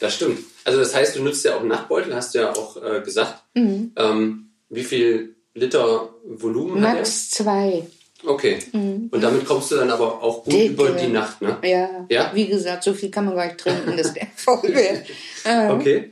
Das 0.00 0.16
stimmt. 0.16 0.40
Also 0.68 0.80
das 0.80 0.94
heißt, 0.94 1.16
du 1.16 1.22
nutzt 1.22 1.46
ja 1.46 1.56
auch 1.56 1.62
Nachtbeutel, 1.62 2.14
hast 2.14 2.34
du 2.34 2.40
ja 2.40 2.52
auch 2.52 2.76
äh, 2.76 3.00
gesagt. 3.00 3.42
Ähm, 3.54 4.50
wie 4.68 4.84
viel 4.84 5.34
Liter 5.54 6.10
Volumen 6.26 6.86
hat 6.86 6.96
Max 6.96 7.30
zwei. 7.30 7.86
Okay. 8.22 8.58
Und 8.74 9.18
damit 9.18 9.46
kommst 9.46 9.70
du 9.70 9.76
dann 9.76 9.90
aber 9.90 10.22
auch 10.22 10.44
gut 10.44 10.52
Dicke. 10.52 10.72
über 10.74 10.90
die 10.90 11.06
Nacht, 11.06 11.40
ne? 11.40 11.56
Ja. 11.64 12.06
Ja? 12.10 12.30
Wie 12.34 12.48
gesagt, 12.48 12.84
so 12.84 12.92
viel 12.92 13.10
kann 13.10 13.24
man 13.24 13.34
gar 13.34 13.46
nicht 13.46 13.56
trinken, 13.58 13.96
dass 13.96 14.12
der 14.12 14.26
voll 14.36 14.62
wird. 14.62 15.04
Äh, 15.44 15.70
Okay. 15.70 16.10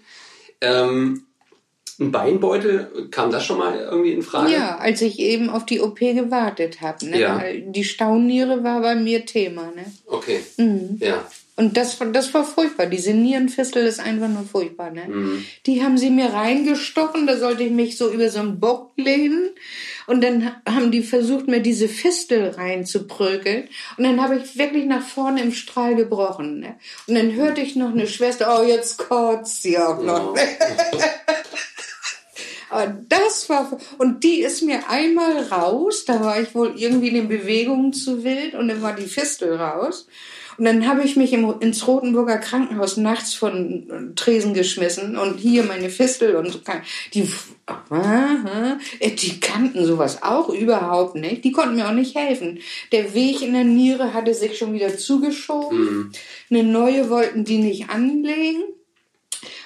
Ähm, 0.63 1.27
ein 2.01 2.11
Beinbeutel, 2.13 3.09
kam 3.11 3.31
das 3.31 3.45
schon 3.45 3.59
mal 3.59 3.79
irgendwie 3.79 4.13
in 4.13 4.23
Frage? 4.23 4.53
Ja, 4.53 4.79
als 4.79 5.03
ich 5.03 5.19
eben 5.19 5.51
auf 5.51 5.67
die 5.67 5.81
OP 5.83 5.99
gewartet 5.99 6.81
habe. 6.81 7.05
Ne? 7.05 7.21
Ja. 7.21 7.43
Die 7.59 7.85
Stauniere 7.85 8.65
war 8.65 8.81
bei 8.81 8.95
mir 8.95 9.27
Thema. 9.27 9.71
Ne? 9.77 9.85
Okay. 10.07 10.41
Mhm. 10.57 10.97
Ja. 10.99 11.27
Und 11.59 11.77
das, 11.79 11.99
war- 11.99 12.09
das 12.09 12.35
war 12.35 12.45
furchtbar. 12.45 12.85
Diese 12.87 13.15
Nierenfistel 13.15 13.87
ist 13.87 13.99
einfach 13.99 14.29
nur 14.29 14.45
furchtbar. 14.45 14.91
Ne? 14.91 15.05
Mhm. 15.09 15.45
Die 15.65 15.83
haben 15.83 15.97
sie 15.97 16.11
mir 16.11 16.27
reingestochen. 16.35 17.27
Da 17.27 17.39
sollte 17.39 17.63
ich 17.63 17.71
mich 17.71 17.97
so 17.97 18.11
über 18.11 18.29
so 18.29 18.41
einen 18.41 18.61
Bock 18.61 18.93
lehnen. 18.97 19.51
Und 20.07 20.23
dann 20.23 20.45
ha- 20.45 20.63
haben 20.69 20.91
die 20.91 21.03
versucht, 21.03 21.49
mir 21.49 21.61
diese 21.61 21.89
Fistel 21.89 22.51
reinzuprügeln. 22.51 23.69
Und 23.97 24.05
dann 24.05 24.23
habe 24.23 24.37
ich 24.37 24.59
wirklich 24.59 24.85
nach 24.85 25.03
vorne 25.07 25.41
im 25.41 25.53
Strahl 25.53 25.95
gebrochen. 25.95 26.61
Ne? 26.61 26.77
Und 27.07 27.15
dann 27.15 27.33
hörte 27.33 27.63
ich 27.63 27.75
noch 27.75 27.91
eine 27.91 28.07
Schwester, 28.07 28.59
oh, 28.61 28.63
jetzt 28.63 28.99
kotzt 28.99 29.63
sie 29.63 29.79
auch 29.79 30.03
noch. 30.03 30.35
Oh. 30.35 30.37
Aber 32.69 32.97
das 33.09 33.49
war, 33.49 33.79
und 33.99 34.25
die 34.25 34.41
ist 34.41 34.63
mir 34.63 34.91
einmal 34.91 35.39
raus, 35.45 36.05
da 36.05 36.21
war 36.21 36.41
ich 36.41 36.53
wohl 36.55 36.75
irgendwie 36.77 37.09
in 37.09 37.15
den 37.15 37.29
Bewegungen 37.29 37.93
zu 37.93 38.25
wild 38.25 38.55
und 38.55 38.67
dann 38.69 38.83
war 38.83 38.93
die 38.93 39.07
Fistel 39.07 39.55
raus. 39.55 40.09
Und 40.59 40.65
dann 40.65 40.89
habe 40.89 41.03
ich 41.03 41.17
mich 41.17 41.33
im, 41.33 41.55
ins 41.61 41.87
Rotenburger 41.87 42.39
Krankenhaus 42.39 42.97
nachts 42.97 43.35
von 43.35 44.13
Tresen 44.17 44.55
geschmissen 44.55 45.17
und 45.17 45.39
hier 45.39 45.65
meine 45.65 45.91
Fistel 45.91 46.37
und 46.37 46.51
so. 46.51 46.61
die, 47.15 47.29
aha, 47.67 48.79
die 49.03 49.41
kannten 49.41 49.85
sowas 49.85 50.23
auch 50.23 50.49
überhaupt 50.49 51.17
nicht. 51.17 51.45
Die 51.45 51.53
konnten 51.53 51.77
mir 51.77 51.89
auch 51.89 51.93
nicht 51.93 52.17
helfen. 52.17 52.61
Der 52.93 53.15
Weg 53.15 53.43
in 53.43 53.53
der 53.53 53.65
Niere 53.65 54.15
hatte 54.15 54.35
sich 54.35 54.57
schon 54.59 54.73
wieder 54.73 54.97
zugeschoben. 54.97 56.13
Eine 56.51 56.63
neue 56.63 57.11
wollten 57.11 57.45
die 57.45 57.59
nicht 57.59 57.91
anlegen. 57.91 58.63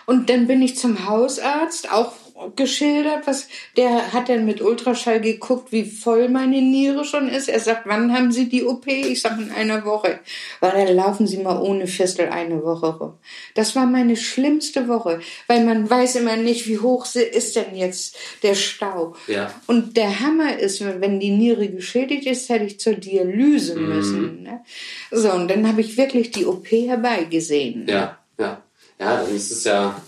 Und 0.06 0.28
dann 0.28 0.48
bin 0.48 0.60
ich 0.60 0.76
zum 0.76 1.06
Hausarzt, 1.06 1.92
auch 1.92 2.12
geschildert, 2.56 3.26
was 3.26 3.48
der 3.76 4.12
hat 4.12 4.28
dann 4.28 4.46
mit 4.46 4.60
Ultraschall 4.60 5.20
geguckt, 5.20 5.72
wie 5.72 5.84
voll 5.84 6.28
meine 6.28 6.62
Niere 6.62 7.04
schon 7.04 7.28
ist. 7.28 7.48
Er 7.48 7.60
sagt, 7.60 7.82
wann 7.86 8.12
haben 8.12 8.32
Sie 8.32 8.48
die 8.48 8.64
OP? 8.64 8.86
Ich 8.86 9.20
sage 9.22 9.42
in 9.42 9.50
einer 9.50 9.84
Woche. 9.84 10.20
Weil 10.60 10.86
dann 10.86 10.96
laufen 10.96 11.26
Sie 11.26 11.38
mal 11.38 11.60
ohne 11.60 11.86
Fistel 11.86 12.28
eine 12.28 12.62
Woche 12.62 12.86
rum. 12.98 13.12
Das 13.54 13.76
war 13.76 13.86
meine 13.86 14.16
schlimmste 14.16 14.88
Woche, 14.88 15.20
weil 15.46 15.64
man 15.64 15.88
weiß 15.88 16.16
immer 16.16 16.36
nicht, 16.36 16.66
wie 16.68 16.78
hoch 16.78 17.06
ist 17.14 17.56
denn 17.56 17.74
jetzt 17.74 18.16
der 18.42 18.54
Stau. 18.54 19.14
Ja. 19.26 19.52
Und 19.66 19.96
der 19.96 20.20
Hammer 20.20 20.58
ist, 20.58 20.80
wenn 20.84 21.20
die 21.20 21.30
Niere 21.30 21.68
geschädigt 21.68 22.26
ist, 22.26 22.48
hätte 22.48 22.64
ich 22.64 22.80
zur 22.80 22.94
Dialyse 22.94 23.76
müssen. 23.76 24.42
Ne? 24.42 24.64
So, 25.10 25.32
und 25.32 25.48
dann 25.50 25.68
habe 25.68 25.80
ich 25.80 25.96
wirklich 25.96 26.30
die 26.30 26.46
OP 26.46 26.70
herbeigesehen. 26.70 27.86
Ja, 27.88 28.18
ja. 28.38 28.62
Ja, 28.98 29.22
dann 29.22 29.34
ist 29.34 29.50
es 29.50 29.64
ja 29.64 30.00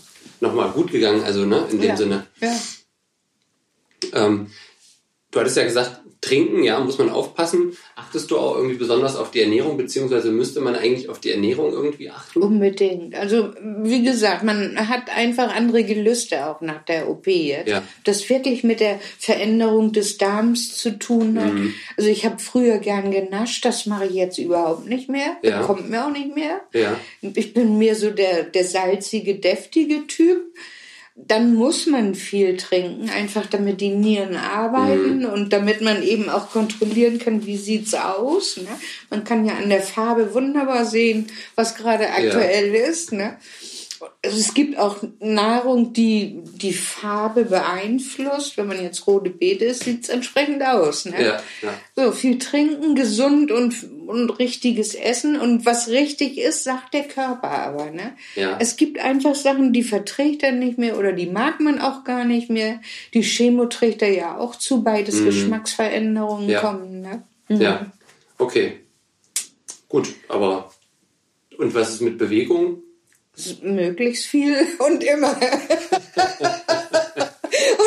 nochmal 0.43 0.71
gut 0.71 0.91
gegangen, 0.91 1.23
also 1.23 1.47
ne, 1.47 1.67
in 1.71 1.81
dem 1.81 1.91
ja. 1.91 1.97
Sinne. 1.97 2.27
Ja. 2.41 2.61
Ähm, 4.13 4.51
du 5.31 5.41
hattest 5.41 5.57
ja 5.57 5.65
gesagt, 5.65 6.02
trinken, 6.23 6.63
ja, 6.63 6.79
muss 6.79 6.99
man 6.99 7.11
aufpassen. 7.11 7.77
Achtest 7.97 8.31
du 8.31 8.39
auch 8.39 8.57
irgendwie 8.57 8.77
besonders 8.77 9.17
auf 9.17 9.33
die 9.33 9.41
Ernährung, 9.43 9.77
beziehungsweise 9.77 10.31
müsste 10.31 10.61
man 10.61 10.77
eigentlich 10.77 11.09
auf 11.09 11.19
die 11.19 11.33
Ernährung 11.33 11.73
irgendwie 11.73 12.11
achten? 12.11 12.41
Unbedingt. 12.41 13.17
Also, 13.17 13.51
wie 13.61 14.05
gesagt, 14.05 14.45
man 14.45 14.89
hat 14.89 15.15
einfach 15.15 15.55
andere 15.55 15.83
Gelüste 15.83 16.47
auch 16.47 16.61
nach 16.61 16.85
der 16.85 17.11
OP 17.11 17.27
jetzt. 17.27 17.69
Ja. 17.69 17.83
Das 18.05 18.31
wirklich 18.31 18.63
mit 18.63 18.79
der 18.79 19.01
Veränderung 19.19 19.93
des 19.93 20.17
Darms 20.17 20.77
zu 20.77 20.97
tun 20.97 21.41
hat. 21.43 21.53
Mhm. 21.53 21.75
Also, 21.97 22.09
ich 22.09 22.25
habe 22.25 22.39
früher 22.39 22.79
gern 22.79 23.11
genascht, 23.11 23.65
das 23.65 23.87
mache 23.87 24.07
ich 24.07 24.15
jetzt 24.15 24.39
überhaupt 24.39 24.89
nicht 24.89 25.09
mehr. 25.09 25.37
Ja. 25.43 25.59
Das 25.59 25.67
kommt 25.67 25.91
mir 25.91 26.07
auch 26.07 26.13
nicht 26.13 26.35
mehr. 26.37 26.61
Ja. 26.73 26.97
Ich 27.21 27.53
bin 27.53 27.79
mehr 27.79 27.97
so 27.97 28.11
der, 28.11 28.45
der 28.45 28.65
salzige, 28.65 29.35
deftige 29.35 30.07
Typ. 30.07 30.55
Dann 31.15 31.55
muss 31.55 31.87
man 31.87 32.15
viel 32.15 32.57
trinken, 32.57 33.11
einfach 33.11 33.45
damit 33.47 33.83
die 33.83 33.91
Nieren 33.91 34.35
arbeiten 34.35 35.19
Mhm. 35.21 35.25
und 35.27 35.53
damit 35.53 35.83
man 35.83 36.03
eben 36.03 36.31
auch 36.31 36.51
kontrollieren 36.51 37.19
kann, 37.19 37.45
wie 37.45 37.59
sieht's 37.59 37.93
aus. 37.93 38.57
Ne? 38.57 38.69
Man 39.11 39.23
kann 39.23 39.45
ja 39.45 39.55
an 39.57 39.69
der 39.69 39.83
Farbe 39.83 40.33
wunderbar 40.33 40.87
sehen, 40.87 41.27
was 41.55 41.75
gerade 41.75 42.09
aktuell 42.09 42.75
ist. 42.75 43.13
Ne? 43.13 43.37
Also 44.25 44.37
es 44.39 44.55
gibt 44.55 44.79
auch 44.79 44.97
Nahrung, 45.21 45.93
die 45.93 46.41
die 46.45 46.73
Farbe 46.73 47.45
beeinflusst. 47.45 48.57
Wenn 48.57 48.67
man 48.67 48.83
jetzt 48.83 49.07
rote 49.07 49.31
Beete 49.31 49.65
isst, 49.67 49.85
sieht's 49.85 50.09
entsprechend 50.09 50.63
aus. 50.63 51.05
Ne? 51.05 51.15
Ja, 51.23 51.43
ja. 51.63 51.75
So, 51.95 52.13
viel 52.13 52.39
trinken, 52.39 52.95
gesund 52.95 53.53
und, 53.53 53.75
und 54.09 54.31
richtiges 54.39 54.95
Essen. 54.95 55.39
Und 55.39 55.67
was 55.67 55.89
richtig 55.89 56.39
ist, 56.39 56.65
sagt 56.65 56.95
der 56.95 57.05
Körper 57.05 57.51
aber. 57.51 57.91
Ne? 57.91 58.15
Ja. 58.35 58.57
Es 58.61 58.77
gibt 58.77 58.99
einfach 58.99 59.35
Sachen, 59.37 59.73
die 59.73 59.83
verträgt 59.85 60.43
er 60.43 60.53
nicht 60.53 60.79
mehr 60.79 60.99
oder 60.99 61.13
die 61.13 61.27
mag 61.27 61.61
man 61.61 61.81
auch 61.81 62.03
gar 62.05 62.25
nicht 62.25 62.51
mehr. 62.51 62.81
Die 63.15 63.23
Chemo 63.23 63.67
trägt 63.67 64.03
er 64.03 64.13
ja 64.13 64.37
auch 64.39 64.57
zu 64.57 64.83
bei, 64.83 65.03
dass 65.03 65.23
Geschmacksveränderungen 65.23 66.47
Mhm. 66.47 66.51
Ja. 66.51 66.61
kommen. 66.61 67.01
Ne? 67.03 67.23
Ja. 67.49 67.93
Okay. 68.39 68.81
Gut, 69.89 70.09
aber 70.29 70.73
und 71.59 71.75
was 71.75 71.91
ist 71.95 72.01
mit 72.01 72.19
Bewegung? 72.19 72.83
Möglichst 73.63 74.27
viel 74.27 74.67
und 74.79 75.03
immer. 75.03 75.35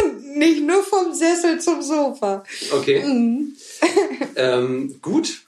und 0.03 0.37
nicht 0.37 0.63
nur 0.63 0.83
vom 0.83 1.13
Sessel 1.13 1.59
zum 1.59 1.81
Sofa. 1.81 2.43
Okay. 2.71 3.03
Mhm. 3.03 3.55
ähm, 4.35 4.99
gut. 5.01 5.41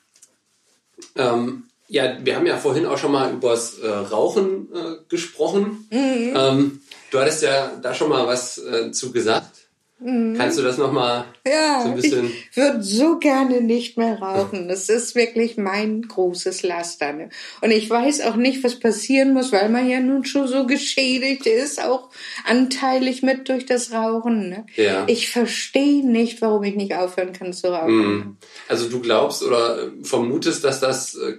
Ähm, 1.15 1.63
ja, 1.89 2.17
wir 2.23 2.35
haben 2.35 2.45
ja 2.45 2.57
vorhin 2.57 2.85
auch 2.85 2.97
schon 2.97 3.11
mal 3.13 3.31
übers 3.31 3.79
äh, 3.79 3.87
Rauchen 3.87 4.67
äh, 4.73 4.97
gesprochen. 5.09 5.87
Mhm. 5.89 6.33
Ähm, 6.35 6.81
du 7.11 7.19
hattest 7.19 7.43
ja 7.43 7.71
da 7.81 7.93
schon 7.93 8.09
mal 8.09 8.27
was 8.27 8.57
äh, 8.57 8.91
zu 8.91 9.11
gesagt. 9.11 9.56
Kannst 9.99 10.59
du 10.59 10.61
das 10.61 10.77
nochmal 10.77 11.25
Mhm. 11.47 11.51
Ja, 11.51 11.81
so 11.81 11.89
ein 11.89 11.95
bisschen... 11.95 12.31
ich 12.51 12.57
würde 12.57 12.83
so 12.83 13.17
gerne 13.17 13.61
nicht 13.61 13.97
mehr 13.97 14.19
rauchen. 14.19 14.67
Das 14.67 14.89
ist 14.89 15.15
wirklich 15.15 15.57
mein 15.57 16.01
großes 16.01 16.63
Laster. 16.63 17.13
Ne? 17.13 17.29
Und 17.61 17.71
ich 17.71 17.89
weiß 17.89 18.21
auch 18.21 18.35
nicht, 18.35 18.63
was 18.63 18.79
passieren 18.79 19.33
muss, 19.33 19.51
weil 19.51 19.69
man 19.69 19.89
ja 19.89 19.99
nun 19.99 20.25
schon 20.25 20.47
so 20.47 20.65
geschädigt 20.65 21.45
ist, 21.45 21.83
auch 21.83 22.09
anteilig 22.45 23.23
mit 23.23 23.49
durch 23.49 23.65
das 23.65 23.91
Rauchen. 23.91 24.49
Ne? 24.49 24.65
Ja. 24.75 25.05
Ich 25.07 25.29
verstehe 25.29 26.05
nicht, 26.05 26.41
warum 26.41 26.63
ich 26.63 26.75
nicht 26.75 26.95
aufhören 26.95 27.33
kann 27.33 27.53
zu 27.53 27.67
rauchen. 27.67 27.97
Mhm. 27.97 28.37
Also 28.67 28.89
du 28.89 28.99
glaubst 28.99 29.43
oder 29.43 29.91
vermutest, 30.03 30.63
dass 30.63 30.79
das 30.79 31.15
äh, 31.15 31.37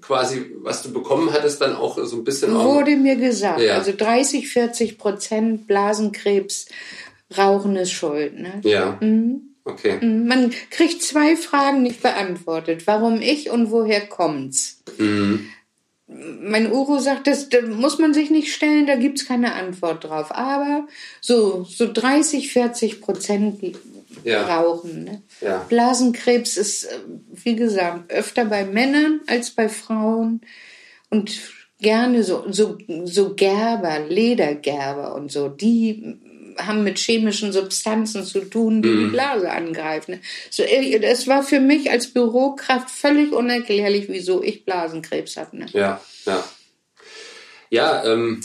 quasi, 0.00 0.46
was 0.58 0.82
du 0.82 0.92
bekommen 0.92 1.32
hattest, 1.32 1.60
dann 1.60 1.74
auch 1.74 1.98
so 2.04 2.16
ein 2.16 2.24
bisschen... 2.24 2.54
Wurde 2.54 2.96
mir 2.96 3.16
gesagt. 3.16 3.60
Ja. 3.60 3.74
Also 3.74 3.92
30, 3.96 4.48
40 4.48 4.98
Prozent 4.98 5.66
Blasenkrebs, 5.66 6.66
Rauchen 7.36 7.76
ist 7.76 7.92
schuld. 7.92 8.38
Ne? 8.38 8.60
Ja. 8.64 8.98
Mhm. 9.00 9.42
Okay. 9.64 9.98
Man 10.02 10.50
kriegt 10.70 11.02
zwei 11.02 11.36
Fragen 11.36 11.82
nicht 11.82 12.00
beantwortet. 12.02 12.86
Warum 12.86 13.20
ich 13.20 13.50
und 13.50 13.70
woher 13.70 14.06
kommt's? 14.06 14.82
Mhm. 14.96 15.46
Mein 16.06 16.72
Uro 16.72 16.98
sagt, 16.98 17.26
das, 17.26 17.50
da 17.50 17.60
muss 17.60 17.98
man 17.98 18.14
sich 18.14 18.30
nicht 18.30 18.50
stellen, 18.54 18.86
da 18.86 18.96
gibt's 18.96 19.26
keine 19.26 19.52
Antwort 19.52 20.04
drauf. 20.04 20.34
Aber 20.34 20.86
so, 21.20 21.64
so 21.64 21.92
30, 21.92 22.50
40 22.50 23.02
Prozent 23.02 23.60
Ja. 24.24 24.46
rauchen. 24.46 25.04
Ne? 25.04 25.22
Ja. 25.42 25.58
Blasenkrebs 25.68 26.56
ist, 26.56 26.84
äh, 26.84 26.98
wie 27.44 27.56
gesagt, 27.56 28.10
öfter 28.10 28.46
bei 28.46 28.64
Männern 28.64 29.20
als 29.26 29.50
bei 29.50 29.68
Frauen. 29.68 30.40
Und 31.10 31.38
gerne 31.80 32.22
so, 32.22 32.44
so, 32.50 32.78
so 33.04 33.34
Gerber, 33.34 34.00
Ledergerber 34.08 35.14
und 35.14 35.30
so, 35.30 35.48
die 35.48 36.16
haben 36.58 36.84
mit 36.84 36.98
chemischen 36.98 37.52
Substanzen 37.52 38.24
zu 38.24 38.40
tun, 38.40 38.82
die 38.82 38.96
die 38.96 39.06
Blase 39.06 39.50
angreifen. 39.50 40.20
So, 40.50 40.62
äh, 40.62 40.98
das 40.98 41.26
war 41.26 41.42
für 41.42 41.60
mich 41.60 41.90
als 41.90 42.08
Bürokraft 42.08 42.90
völlig 42.90 43.32
unerklärlich, 43.32 44.08
wieso 44.08 44.42
ich 44.42 44.64
Blasenkrebs 44.64 45.36
habe. 45.36 45.58
Ne? 45.58 45.66
Ja, 45.72 46.00
ja. 46.26 46.44
Ja, 47.70 48.04
ähm, 48.04 48.40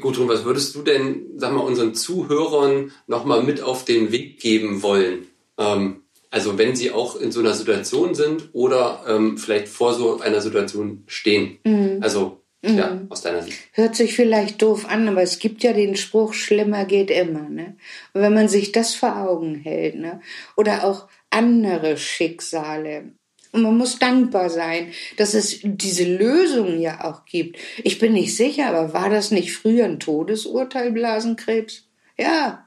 Gudrun, 0.00 0.28
was 0.28 0.44
würdest 0.44 0.74
du 0.74 0.82
denn, 0.82 1.26
sag 1.36 1.52
mal, 1.52 1.60
unseren 1.60 1.94
Zuhörern 1.94 2.92
nochmal 3.06 3.42
mit 3.42 3.62
auf 3.62 3.84
den 3.84 4.12
Weg 4.12 4.40
geben 4.40 4.82
wollen? 4.82 5.26
Ähm, 5.58 6.02
Also 6.30 6.58
wenn 6.58 6.74
Sie 6.76 6.90
auch 6.90 7.16
in 7.16 7.30
so 7.32 7.40
einer 7.40 7.54
Situation 7.54 8.14
sind 8.14 8.50
oder 8.52 9.04
ähm, 9.08 9.38
vielleicht 9.38 9.68
vor 9.68 9.94
so 9.94 10.20
einer 10.20 10.40
Situation 10.40 11.04
stehen. 11.06 11.58
Mhm. 11.64 12.00
Also 12.02 12.42
ja, 12.66 12.94
mhm. 12.94 13.06
aus 13.10 13.22
deiner 13.22 13.42
Sicht. 13.42 13.58
Hört 13.72 13.94
sich 13.94 14.14
vielleicht 14.14 14.62
doof 14.62 14.86
an, 14.88 15.08
aber 15.08 15.22
es 15.22 15.38
gibt 15.38 15.62
ja 15.62 15.72
den 15.72 15.96
Spruch, 15.96 16.34
schlimmer 16.34 16.84
geht 16.84 17.10
immer. 17.10 17.48
Ne? 17.48 17.76
Und 18.12 18.22
wenn 18.22 18.34
man 18.34 18.48
sich 18.48 18.72
das 18.72 18.94
vor 18.94 19.16
Augen 19.16 19.56
hält, 19.56 19.96
ne? 19.96 20.20
oder 20.56 20.84
auch 20.84 21.08
andere 21.30 21.96
Schicksale, 21.96 23.12
und 23.52 23.62
man 23.62 23.78
muss 23.78 23.98
dankbar 23.98 24.50
sein, 24.50 24.92
dass 25.16 25.32
es 25.32 25.60
diese 25.62 26.04
Lösung 26.04 26.78
ja 26.78 27.04
auch 27.04 27.24
gibt. 27.24 27.58
Ich 27.82 27.98
bin 27.98 28.12
nicht 28.12 28.36
sicher, 28.36 28.66
aber 28.66 28.92
war 28.92 29.08
das 29.08 29.30
nicht 29.30 29.54
früher 29.54 29.86
ein 29.86 29.98
Todesurteil, 29.98 30.92
Blasenkrebs? 30.92 31.84
Ja. 32.18 32.66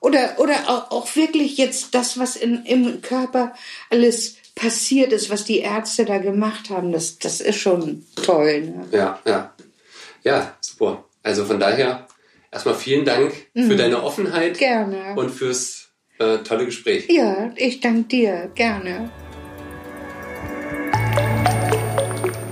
Oder, 0.00 0.38
oder 0.38 0.54
auch, 0.68 0.92
auch 0.92 1.16
wirklich 1.16 1.56
jetzt 1.56 1.92
das, 1.92 2.18
was 2.18 2.36
in, 2.36 2.64
im 2.66 3.02
Körper 3.02 3.52
alles 3.90 4.36
passiert 4.58 5.12
ist, 5.12 5.30
was 5.30 5.44
die 5.44 5.60
Ärzte 5.60 6.04
da 6.04 6.18
gemacht 6.18 6.68
haben, 6.68 6.90
das, 6.90 7.18
das 7.18 7.40
ist 7.40 7.56
schon 7.56 8.04
toll. 8.16 8.62
Ne? 8.62 8.86
Ja, 8.90 9.20
ja. 9.24 9.54
Ja, 10.24 10.56
super. 10.60 11.04
Also 11.22 11.44
von 11.44 11.60
daher 11.60 12.06
erstmal 12.50 12.74
vielen 12.74 13.04
Dank 13.04 13.32
mhm. 13.54 13.68
für 13.68 13.76
deine 13.76 14.02
Offenheit. 14.02 14.58
Gerne. 14.58 15.14
Und 15.14 15.30
fürs 15.30 15.90
äh, 16.18 16.38
tolle 16.38 16.66
Gespräch. 16.66 17.08
Ja, 17.08 17.52
ich 17.54 17.78
danke 17.80 18.08
dir. 18.08 18.50
Gerne. 18.54 19.10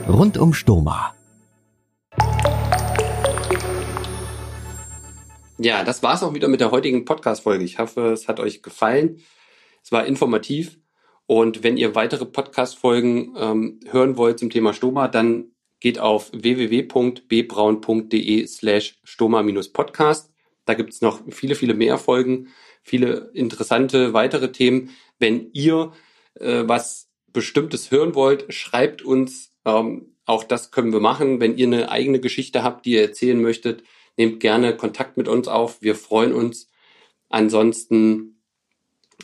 Rund 0.08 0.38
um 0.38 0.54
Stoma. 0.54 1.12
Ja, 5.58 5.82
das 5.82 6.02
war's 6.04 6.22
auch 6.22 6.34
wieder 6.34 6.46
mit 6.46 6.60
der 6.60 6.70
heutigen 6.70 7.04
Podcast-Folge. 7.04 7.64
Ich 7.64 7.80
hoffe, 7.80 8.12
es 8.12 8.28
hat 8.28 8.38
euch 8.38 8.62
gefallen. 8.62 9.20
Es 9.82 9.90
war 9.90 10.06
informativ. 10.06 10.78
Und 11.26 11.62
wenn 11.62 11.76
ihr 11.76 11.94
weitere 11.94 12.24
Podcast-Folgen 12.24 13.34
ähm, 13.36 13.80
hören 13.90 14.16
wollt 14.16 14.38
zum 14.38 14.48
Thema 14.50 14.72
Stoma, 14.72 15.08
dann 15.08 15.50
geht 15.80 15.98
auf 15.98 16.30
www.bbraun.de 16.32 18.46
slash 18.46 18.98
stoma-podcast. 19.04 20.32
Da 20.64 20.74
gibt's 20.74 21.00
noch 21.00 21.20
viele, 21.30 21.54
viele 21.54 21.74
mehr 21.74 21.98
Folgen, 21.98 22.48
viele 22.82 23.30
interessante 23.34 24.12
weitere 24.12 24.52
Themen. 24.52 24.90
Wenn 25.18 25.50
ihr 25.52 25.92
äh, 26.34 26.64
was 26.66 27.10
Bestimmtes 27.32 27.90
hören 27.90 28.14
wollt, 28.14 28.52
schreibt 28.52 29.02
uns. 29.02 29.52
Ähm, 29.64 30.14
auch 30.24 30.44
das 30.44 30.70
können 30.70 30.92
wir 30.92 31.00
machen. 31.00 31.40
Wenn 31.40 31.56
ihr 31.56 31.66
eine 31.66 31.90
eigene 31.90 32.20
Geschichte 32.20 32.62
habt, 32.62 32.86
die 32.86 32.92
ihr 32.92 33.02
erzählen 33.02 33.40
möchtet, 33.40 33.82
nehmt 34.16 34.40
gerne 34.40 34.76
Kontakt 34.76 35.16
mit 35.16 35.28
uns 35.28 35.48
auf. 35.48 35.82
Wir 35.82 35.94
freuen 35.94 36.32
uns. 36.32 36.68
Ansonsten 37.28 38.35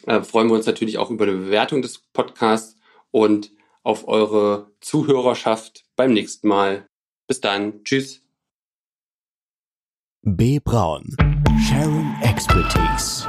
äh, 0.06 0.22
freuen 0.22 0.48
wir 0.48 0.54
uns 0.54 0.66
natürlich 0.66 0.98
auch 0.98 1.10
über 1.10 1.24
eine 1.24 1.36
Bewertung 1.36 1.82
des 1.82 1.98
Podcasts 2.12 2.76
und 3.10 3.52
auf 3.82 4.06
eure 4.08 4.70
Zuhörerschaft 4.80 5.84
beim 5.96 6.12
nächsten 6.12 6.48
Mal. 6.48 6.86
Bis 7.26 7.40
dann. 7.40 7.84
Tschüss. 7.84 8.22
B. 10.22 10.60
Braun. 10.60 11.16
Sharing 11.68 12.14
Expertise. 12.22 13.28